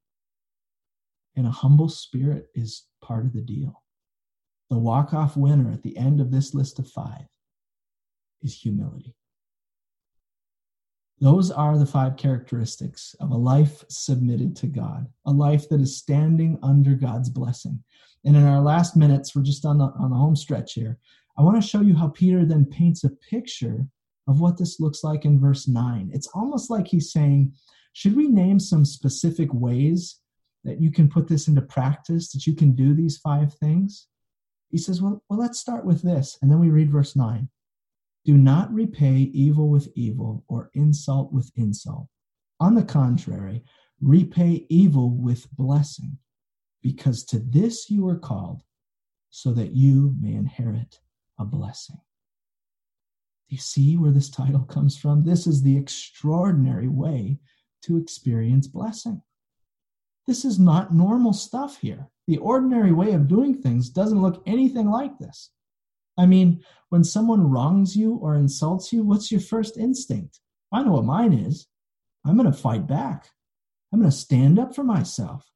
And 1.35 1.45
a 1.45 1.51
humble 1.51 1.89
spirit 1.89 2.47
is 2.55 2.85
part 3.03 3.25
of 3.25 3.33
the 3.33 3.41
deal. 3.41 3.83
The 4.69 4.79
walk 4.79 5.13
off 5.13 5.35
winner 5.35 5.71
at 5.71 5.83
the 5.83 5.97
end 5.97 6.21
of 6.21 6.31
this 6.31 6.53
list 6.53 6.79
of 6.79 6.87
five 6.87 7.25
is 8.41 8.57
humility. 8.57 9.13
Those 11.21 11.49
are 11.49 11.77
the 11.77 11.85
five 11.85 12.17
characteristics 12.17 13.15
of 13.21 13.31
a 13.31 13.37
life 13.37 13.85
submitted 13.89 14.55
to 14.57 14.67
God, 14.67 15.07
a 15.25 15.31
life 15.31 15.69
that 15.69 15.79
is 15.79 15.97
standing 15.97 16.59
under 16.61 16.93
God's 16.93 17.29
blessing. 17.29 17.81
And 18.25 18.35
in 18.35 18.45
our 18.45 18.61
last 18.61 18.97
minutes, 18.97 19.33
we're 19.33 19.43
just 19.43 19.65
on 19.65 19.77
the, 19.77 19.85
on 19.85 20.09
the 20.09 20.17
home 20.17 20.35
stretch 20.35 20.73
here. 20.73 20.97
I 21.37 21.41
want 21.41 21.61
to 21.61 21.67
show 21.67 21.81
you 21.81 21.95
how 21.95 22.09
Peter 22.09 22.45
then 22.45 22.65
paints 22.65 23.03
a 23.03 23.09
picture 23.09 23.87
of 24.27 24.41
what 24.41 24.57
this 24.57 24.79
looks 24.79 25.03
like 25.03 25.23
in 25.23 25.39
verse 25.39 25.67
9. 25.67 26.09
It's 26.13 26.27
almost 26.33 26.69
like 26.69 26.87
he's 26.87 27.11
saying, 27.11 27.53
should 27.93 28.15
we 28.15 28.27
name 28.27 28.59
some 28.59 28.83
specific 28.83 29.53
ways 29.53 30.19
that 30.63 30.81
you 30.81 30.91
can 30.91 31.07
put 31.07 31.27
this 31.27 31.47
into 31.47 31.61
practice, 31.61 32.31
that 32.31 32.45
you 32.45 32.55
can 32.55 32.73
do 32.73 32.93
these 32.93 33.17
five 33.17 33.53
things? 33.53 34.07
He 34.69 34.77
says, 34.77 35.01
well, 35.01 35.23
well, 35.29 35.39
let's 35.39 35.59
start 35.59 35.85
with 35.85 36.01
this. 36.01 36.37
And 36.41 36.51
then 36.51 36.59
we 36.59 36.69
read 36.69 36.91
verse 36.91 37.15
9. 37.15 37.47
Do 38.25 38.35
not 38.35 38.73
repay 38.73 39.29
evil 39.33 39.69
with 39.69 39.87
evil 39.95 40.43
or 40.47 40.71
insult 40.73 41.31
with 41.31 41.51
insult. 41.55 42.07
On 42.59 42.73
the 42.73 42.83
contrary, 42.83 43.63
repay 44.01 44.65
evil 44.69 45.11
with 45.11 45.49
blessing, 45.51 46.17
because 46.81 47.23
to 47.25 47.39
this 47.39 47.89
you 47.89 48.07
are 48.07 48.17
called, 48.17 48.63
so 49.29 49.53
that 49.53 49.75
you 49.75 50.15
may 50.19 50.33
inherit 50.33 50.99
a 51.37 51.45
blessing. 51.45 51.99
Do 53.47 53.55
you 53.55 53.61
see 53.61 53.95
where 53.95 54.11
this 54.11 54.29
title 54.29 54.63
comes 54.63 54.97
from? 54.97 55.23
This 55.23 55.45
is 55.45 55.61
the 55.61 55.77
extraordinary 55.77 56.87
way 56.87 57.37
to 57.83 57.97
experience 57.97 58.67
blessing. 58.67 59.21
This 60.25 60.45
is 60.45 60.57
not 60.57 60.95
normal 60.95 61.33
stuff 61.33 61.77
here. 61.77 62.07
The 62.27 62.37
ordinary 62.37 62.91
way 62.91 63.11
of 63.11 63.27
doing 63.27 63.61
things 63.61 63.89
doesn't 63.89 64.21
look 64.21 64.41
anything 64.47 64.89
like 64.89 65.19
this. 65.19 65.51
I 66.17 66.25
mean, 66.25 66.63
when 66.89 67.03
someone 67.03 67.49
wrongs 67.49 67.95
you 67.95 68.15
or 68.15 68.35
insults 68.35 68.93
you, 68.93 69.03
what's 69.03 69.31
your 69.31 69.41
first 69.41 69.77
instinct? 69.77 70.39
I 70.71 70.83
know 70.83 70.93
what 70.93 71.05
mine 71.05 71.33
is. 71.33 71.67
I'm 72.25 72.37
going 72.37 72.51
to 72.51 72.57
fight 72.57 72.87
back. 72.87 73.29
I'm 73.91 73.99
going 73.99 74.11
to 74.11 74.17
stand 74.17 74.59
up 74.59 74.75
for 74.75 74.83
myself. 74.83 75.49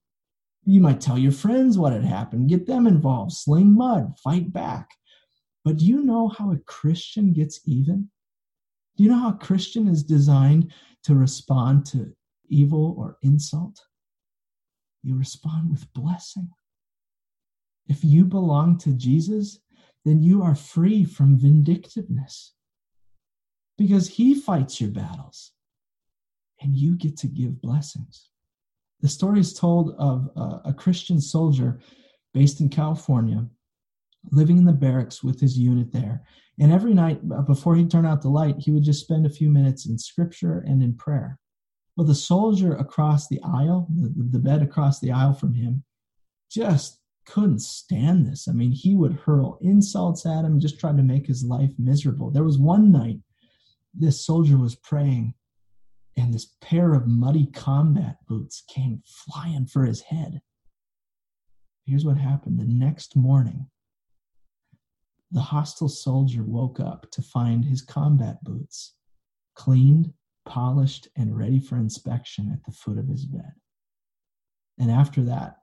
You 0.66 0.82
might 0.82 1.02
tell 1.02 1.18
your 1.18 1.32
friends 1.32 1.78
what 1.78 1.94
had 1.94 2.04
happened, 2.04 2.50
get 2.50 2.68
them 2.68 2.86
involved, 2.86 3.32
sling 3.32 3.76
mud, 3.76 4.14
fight 4.24 4.54
back. 4.54 4.90
But 5.64 5.78
do 5.78 5.86
you 5.86 6.04
know 6.04 6.28
how 6.28 6.52
a 6.52 6.58
Christian 6.58 7.34
gets 7.34 7.62
even? 7.66 8.10
Do 8.96 9.04
you 9.04 9.10
know 9.10 9.20
how 9.20 9.30
a 9.30 9.38
Christian 9.38 9.88
is 9.88 10.04
designed 10.04 10.72
to 11.04 11.16
respond 11.16 11.86
to 11.88 12.14
evil 12.50 12.96
or 12.98 13.18
insult? 13.22 13.82
You 15.04 15.18
respond 15.18 15.72
with 15.72 15.92
blessing. 15.94 16.50
If 17.88 18.04
you 18.04 18.26
belong 18.26 18.78
to 18.80 18.94
Jesus, 18.94 19.60
then 20.06 20.22
you 20.22 20.42
are 20.42 20.56
free 20.56 21.04
from 21.04 21.38
vindictiveness 21.38 22.54
because 23.78 24.08
he 24.08 24.36
fights 24.36 24.80
your 24.80 24.92
battles 24.92 25.52
and 26.62 26.76
you 26.76 26.96
get 26.96 27.18
to 27.18 27.28
give 27.28 27.62
blessings. 27.62 28.30
The 29.02 29.10
story 29.10 29.40
is 29.40 29.54
told 29.54 29.96
of 29.98 30.30
a, 30.36 30.70
a 30.70 30.74
Christian 30.74 31.22
soldier 31.22 31.80
based 32.34 32.60
in 32.60 32.70
California 32.70 33.48
living 34.32 34.58
in 34.58 34.66
the 34.66 34.74
barracks 34.74 35.24
with 35.24 35.40
his 35.40 35.58
unit 35.58 35.92
there. 35.94 36.24
And 36.60 36.72
every 36.72 36.94
night 36.94 37.22
before 37.46 37.76
he'd 37.76 37.90
turn 37.90 38.06
out 38.06 38.22
the 38.22 38.30
light, 38.30 38.56
he 38.60 38.72
would 38.72 38.84
just 38.84 39.02
spend 39.02 39.26
a 39.26 39.30
few 39.30 39.50
minutes 39.50 39.88
in 39.88 39.98
scripture 39.98 40.64
and 40.68 40.84
in 40.84 40.96
prayer. 40.96 41.40
Well, 41.96 42.06
the 42.06 42.16
soldier 42.16 42.76
across 42.76 43.28
the 43.28 43.40
aisle, 43.44 43.88
the, 43.96 44.14
the 44.32 44.40
bed 44.40 44.62
across 44.62 45.00
the 45.00 45.12
aisle 45.12 45.34
from 45.34 45.54
him, 45.54 45.84
just 46.52 46.99
couldn't 47.30 47.62
stand 47.62 48.26
this. 48.26 48.48
I 48.48 48.54
mean, 48.54 48.72
he 48.72 48.96
would 48.96 49.14
hurl 49.14 49.60
insults 49.62 50.26
at 50.26 50.46
him, 50.46 50.60
just 50.60 50.80
trying 50.80 50.98
to 50.98 51.04
make 51.04 51.28
his 51.28 51.44
life 51.44 51.72
miserable. 51.78 52.32
There 52.32 52.44
was 52.44 52.58
one 52.58 52.92
night 52.92 53.20
this 53.94 54.26
soldier 54.26 54.58
was 54.58 54.76
praying, 54.76 55.36
and 56.18 56.34
this 56.34 56.56
pair 56.60 56.94
of 56.94 57.08
muddy 57.08 57.46
combat 57.48 58.18
boots 58.28 58.64
came 58.68 59.04
flying 59.06 59.68
for 59.68 59.86
his 59.86 60.02
head. 60.02 60.42
Here's 61.86 62.06
what 62.06 62.18
happened 62.18 62.60
the 62.60 62.66
next 62.66 63.16
morning 63.16 63.68
the 65.32 65.42
hostile 65.42 65.90
soldier 65.90 66.44
woke 66.44 66.80
up 66.80 67.12
to 67.12 67.22
find 67.22 67.64
his 67.64 67.84
combat 67.84 68.44
boots 68.44 68.96
cleaned, 69.54 70.12
polished, 70.46 71.08
and 71.16 71.38
ready 71.38 71.60
for 71.60 71.78
inspection 71.78 72.52
at 72.52 72.64
the 72.66 72.72
foot 72.72 72.98
of 72.98 73.08
his 73.08 73.26
bed. 73.26 73.52
And 74.80 74.90
after 74.90 75.22
that, 75.26 75.59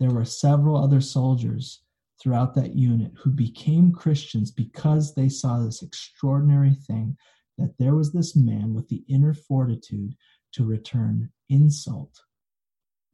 there 0.00 0.10
were 0.10 0.24
several 0.24 0.82
other 0.82 1.00
soldiers 1.00 1.82
throughout 2.20 2.54
that 2.54 2.74
unit 2.74 3.12
who 3.16 3.30
became 3.30 3.92
Christians 3.92 4.50
because 4.50 5.14
they 5.14 5.28
saw 5.28 5.58
this 5.58 5.82
extraordinary 5.82 6.74
thing 6.86 7.16
that 7.58 7.74
there 7.78 7.94
was 7.94 8.12
this 8.12 8.36
man 8.36 8.74
with 8.74 8.88
the 8.88 9.04
inner 9.08 9.34
fortitude 9.34 10.14
to 10.52 10.64
return 10.64 11.30
insult 11.48 12.22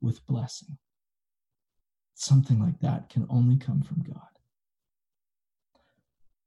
with 0.00 0.24
blessing. 0.26 0.78
Something 2.14 2.60
like 2.60 2.80
that 2.80 3.08
can 3.08 3.26
only 3.30 3.56
come 3.56 3.82
from 3.82 4.02
God. 4.02 4.20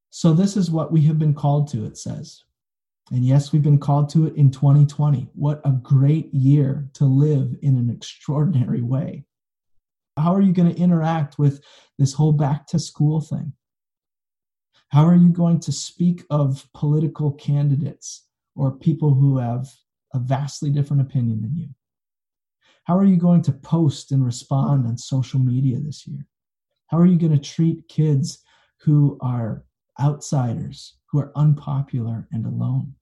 So, 0.10 0.34
this 0.34 0.58
is 0.58 0.70
what 0.70 0.92
we 0.92 1.02
have 1.04 1.18
been 1.18 1.34
called 1.34 1.70
to, 1.70 1.86
it 1.86 1.98
says. 1.98 2.44
And 3.12 3.26
yes, 3.26 3.52
we've 3.52 3.64
been 3.64 3.80
called 3.80 4.10
to 4.10 4.28
it 4.28 4.36
in 4.36 4.52
2020. 4.52 5.30
What 5.34 5.62
a 5.66 5.72
great 5.72 6.34
year 6.34 6.90
to 6.94 7.06
live 7.06 7.56
in 7.62 7.78
an 7.78 7.90
extraordinary 7.90 8.82
way. 8.82 9.26
How 10.18 10.34
are 10.34 10.42
you 10.42 10.54
going 10.54 10.74
to 10.74 10.80
interact 10.80 11.40
with 11.40 11.62
this 11.98 12.14
whole 12.14 12.34
back 12.34 12.68
to 12.68 12.80
school 12.80 13.22
thing? 13.22 13.54
How 14.90 15.06
are 15.06 15.16
you 15.16 15.30
going 15.30 15.60
to 15.62 15.72
speak 15.72 16.24
of 16.30 16.68
political 16.74 17.32
candidates 17.32 18.28
or 18.56 18.72
people 18.72 19.14
who 19.14 19.38
have 19.38 19.70
a 20.14 20.20
vastly 20.20 20.70
different 20.70 21.02
opinion 21.02 21.42
than 21.42 21.56
you? 21.56 21.70
How 22.84 22.98
are 22.98 23.06
you 23.06 23.16
going 23.16 23.42
to 23.44 23.54
post 23.54 24.12
and 24.12 24.26
respond 24.26 24.86
on 24.86 24.98
social 24.98 25.40
media 25.40 25.80
this 25.80 26.06
year? 26.06 26.28
How 26.88 26.98
are 26.98 27.06
you 27.06 27.18
going 27.18 27.32
to 27.32 27.40
treat 27.40 27.88
kids 27.88 28.44
who 28.82 29.18
are 29.22 29.64
outsiders, 30.00 30.98
who 31.10 31.20
are 31.20 31.32
unpopular 31.38 32.28
and 32.34 32.46
alone? 32.46 32.94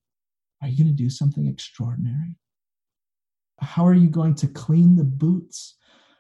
Are 0.61 0.67
you 0.67 0.77
going 0.77 0.95
to 0.95 1.03
do 1.03 1.09
something 1.09 1.47
extraordinary? 1.47 2.35
How 3.61 3.85
are 3.85 3.95
you 3.95 4.09
going 4.09 4.35
to 4.35 4.47
clean 4.47 4.95
the 4.95 5.03
boots 5.03 5.75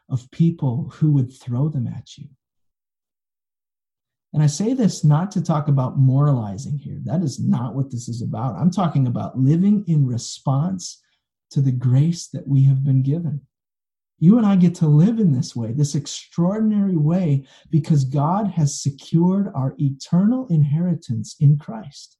of 0.09 0.29
people 0.31 0.91
who 0.93 1.11
would 1.11 1.31
throw 1.31 1.69
them 1.69 1.87
at 1.87 2.17
you? 2.17 2.27
And 4.33 4.43
I 4.43 4.47
say 4.47 4.73
this 4.73 5.03
not 5.03 5.31
to 5.31 5.41
talk 5.41 5.67
about 5.67 5.97
moralizing 5.97 6.77
here. 6.77 6.99
That 7.03 7.23
is 7.23 7.39
not 7.39 7.73
what 7.73 7.89
this 7.89 8.07
is 8.07 8.21
about. 8.21 8.55
I'm 8.55 8.69
talking 8.69 9.07
about 9.07 9.39
living 9.39 9.83
in 9.87 10.05
response 10.05 11.01
to 11.51 11.61
the 11.61 11.71
grace 11.71 12.27
that 12.27 12.47
we 12.47 12.63
have 12.65 12.83
been 12.83 13.01
given. 13.01 13.41
You 14.19 14.37
and 14.37 14.45
I 14.45 14.55
get 14.57 14.75
to 14.75 14.87
live 14.87 15.17
in 15.17 15.31
this 15.31 15.55
way, 15.55 15.71
this 15.71 15.95
extraordinary 15.95 16.97
way, 16.97 17.47
because 17.71 18.03
God 18.03 18.49
has 18.49 18.83
secured 18.83 19.49
our 19.55 19.73
eternal 19.79 20.45
inheritance 20.47 21.35
in 21.39 21.57
Christ. 21.57 22.17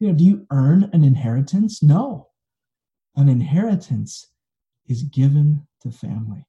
You 0.00 0.08
know, 0.08 0.14
do 0.14 0.24
you 0.24 0.46
earn 0.50 0.90
an 0.92 1.04
inheritance? 1.04 1.82
No. 1.82 2.28
An 3.16 3.28
inheritance 3.28 4.26
is 4.86 5.04
given 5.04 5.66
to 5.82 5.90
family. 5.90 6.44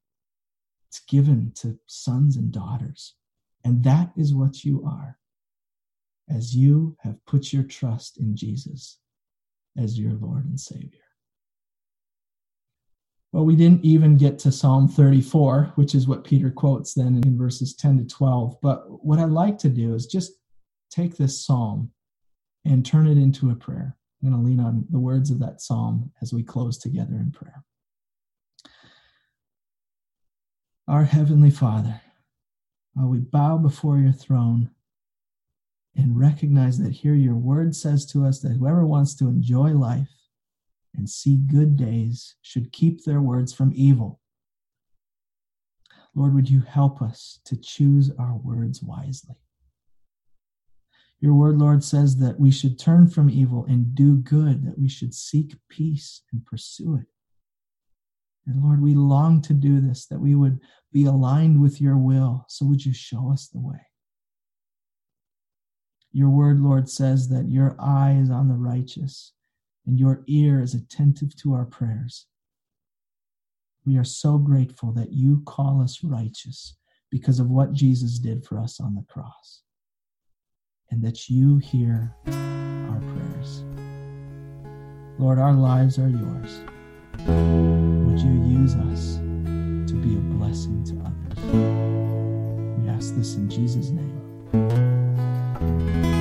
It's 0.95 1.03
given 1.08 1.51
to 1.55 1.77
sons 1.88 2.38
and 2.38 2.53
daughters. 2.53 3.15
And 3.65 3.84
that 3.84 4.12
is 4.15 4.34
what 4.34 4.63
you 4.63 4.86
are 4.86 5.17
as 6.29 6.55
you 6.55 6.95
have 7.01 7.25
put 7.25 7.51
your 7.51 7.63
trust 7.63 8.17
in 8.17 8.34
Jesus 8.34 8.99
as 9.77 9.99
your 9.99 10.13
Lord 10.13 10.45
and 10.45 10.58
Savior. 10.58 11.01
Well, 13.34 13.43
we 13.43 13.58
didn't 13.58 13.84
even 13.84 14.15
get 14.15 14.39
to 14.39 14.53
Psalm 14.53 14.88
34, 14.88 15.73
which 15.75 15.95
is 15.95 16.08
what 16.08 16.23
Peter 16.23 16.49
quotes 16.49 16.93
then 16.93 17.21
in 17.25 17.38
verses 17.38 17.75
10 17.75 17.97
to 17.97 18.05
12. 18.05 18.55
But 18.62 18.86
what 19.05 19.19
I'd 19.19 19.31
like 19.31 19.58
to 19.60 19.69
do 19.69 19.95
is 19.95 20.05
just 20.05 20.31
take 20.89 21.17
this 21.17 21.45
psalm 21.45 21.91
and 22.63 22.86
turn 22.86 23.05
it 23.05 23.17
into 23.17 23.49
a 23.49 23.55
prayer. 23.55 23.97
I'm 24.23 24.29
going 24.29 24.41
to 24.41 24.49
lean 24.49 24.62
on 24.62 24.86
the 24.89 24.99
words 24.99 25.29
of 25.29 25.39
that 25.39 25.60
psalm 25.60 26.13
as 26.21 26.31
we 26.31 26.41
close 26.41 26.77
together 26.77 27.15
in 27.15 27.34
prayer. 27.34 27.65
Our 30.88 31.06
Heavenly 31.06 31.50
Father, 31.50 32.00
while 32.93 33.08
we 33.08 33.17
bow 33.17 33.58
before 33.58 33.98
your 33.98 34.12
throne 34.12 34.69
and 35.95 36.19
recognize 36.19 36.78
that 36.78 36.93
here 36.93 37.15
your 37.15 37.34
word 37.34 37.76
says 37.76 38.06
to 38.12 38.24
us 38.24 38.39
that 38.41 38.52
whoever 38.52 38.86
wants 38.86 39.15
to 39.15 39.28
enjoy 39.28 39.71
life 39.71 40.12
and 40.95 41.10
see 41.10 41.38
good 41.38 41.76
days 41.76 42.36
should 42.43 42.71
keep 42.71 43.04
their 43.04 43.19
words 43.19 43.52
from 43.52 43.71
evil. 43.74 44.19
Lord, 46.13 46.36
would 46.36 46.52
you 46.52 46.62
help 46.62 47.02
us 47.02 47.39
to 47.45 47.58
choose 47.58 48.12
our 48.19 48.38
words 48.38 48.84
wisely? 48.84 49.38
Your 51.19 51.34
word, 51.34 51.58
Lord, 51.58 51.84
says 51.84 52.17
that 52.17 52.39
we 52.39 52.52
should 52.52 52.78
turn 52.78 53.08
from 53.08 53.32
evil 53.32 53.65
and 53.65 53.95
do 53.95 54.17
good, 54.17 54.63
that 54.67 54.78
we 54.78 54.88
should 54.88 55.15
seek 55.15 55.56
peace 55.67 56.21
and 56.32 56.45
pursue 56.45 56.98
it. 57.02 57.08
And 58.47 58.63
Lord, 58.63 58.81
we 58.81 58.93
long 58.93 59.41
to 59.43 59.53
do 59.53 59.81
this, 59.81 60.05
that 60.08 60.19
we 60.19 60.36
would 60.36 60.60
be 60.91 61.05
aligned 61.05 61.62
with 61.62 61.81
your 61.81 61.97
will. 61.97 62.45
So 62.47 62.65
would 62.65 62.86
you 62.86 62.93
show 62.93 63.31
us 63.31 63.47
the 63.47 63.60
way? 63.60 63.81
Your 66.12 66.29
word, 66.29 66.60
Lord, 66.60 66.88
says 66.89 67.27
that 67.29 67.49
your 67.49 67.75
eye 67.79 68.17
is 68.21 68.29
on 68.29 68.47
the 68.47 68.55
righteous 68.55 69.34
and 69.86 69.99
your 69.99 70.23
ear 70.27 70.62
is 70.62 70.73
attentive 70.73 71.36
to 71.38 71.53
our 71.53 71.65
prayers. 71.65 72.27
We 73.86 73.97
are 73.97 74.03
so 74.03 74.38
grateful 74.38 74.91
that 74.93 75.12
you 75.12 75.43
call 75.45 75.81
us 75.81 76.03
righteous 76.03 76.77
because 77.12 77.39
of 77.39 77.49
what 77.49 77.73
Jesus 77.73 78.17
did 78.17 78.45
for 78.45 78.60
us 78.60 78.79
on 78.79 78.95
the 78.95 79.05
cross, 79.08 79.62
and 80.89 81.03
that 81.03 81.29
you 81.29 81.58
hear 81.58 82.15
our 82.25 83.01
prayers. 83.13 83.63
Lord, 85.19 85.38
our 85.38 85.53
lives 85.53 85.99
are 85.99 86.10
yours. 86.10 88.05
Would 88.15 88.23
you 88.23 88.43
use 88.62 88.75
us 88.75 89.17
to 89.17 89.93
be 89.93 90.15
a 90.15 90.19
blessing 90.38 90.82
to 90.86 90.95
others? 91.06 91.38
We 92.80 92.88
ask 92.89 93.13
this 93.13 93.36
in 93.36 93.49
Jesus' 93.49 93.89
name. 93.89 94.21
Amen. 94.54 96.15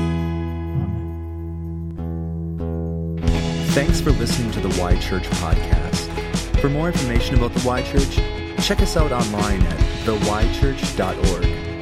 Thanks 3.69 4.01
for 4.01 4.11
listening 4.11 4.51
to 4.51 4.61
the 4.61 4.77
Y 4.81 4.99
Church 4.99 5.23
podcast. 5.23 6.09
For 6.59 6.69
more 6.69 6.89
information 6.89 7.37
about 7.37 7.55
the 7.55 7.65
Y 7.65 7.83
Church, 7.83 8.17
check 8.67 8.81
us 8.81 8.97
out 8.97 9.13
online 9.13 9.63
at 9.63 9.79
theychurch.org 10.05 11.74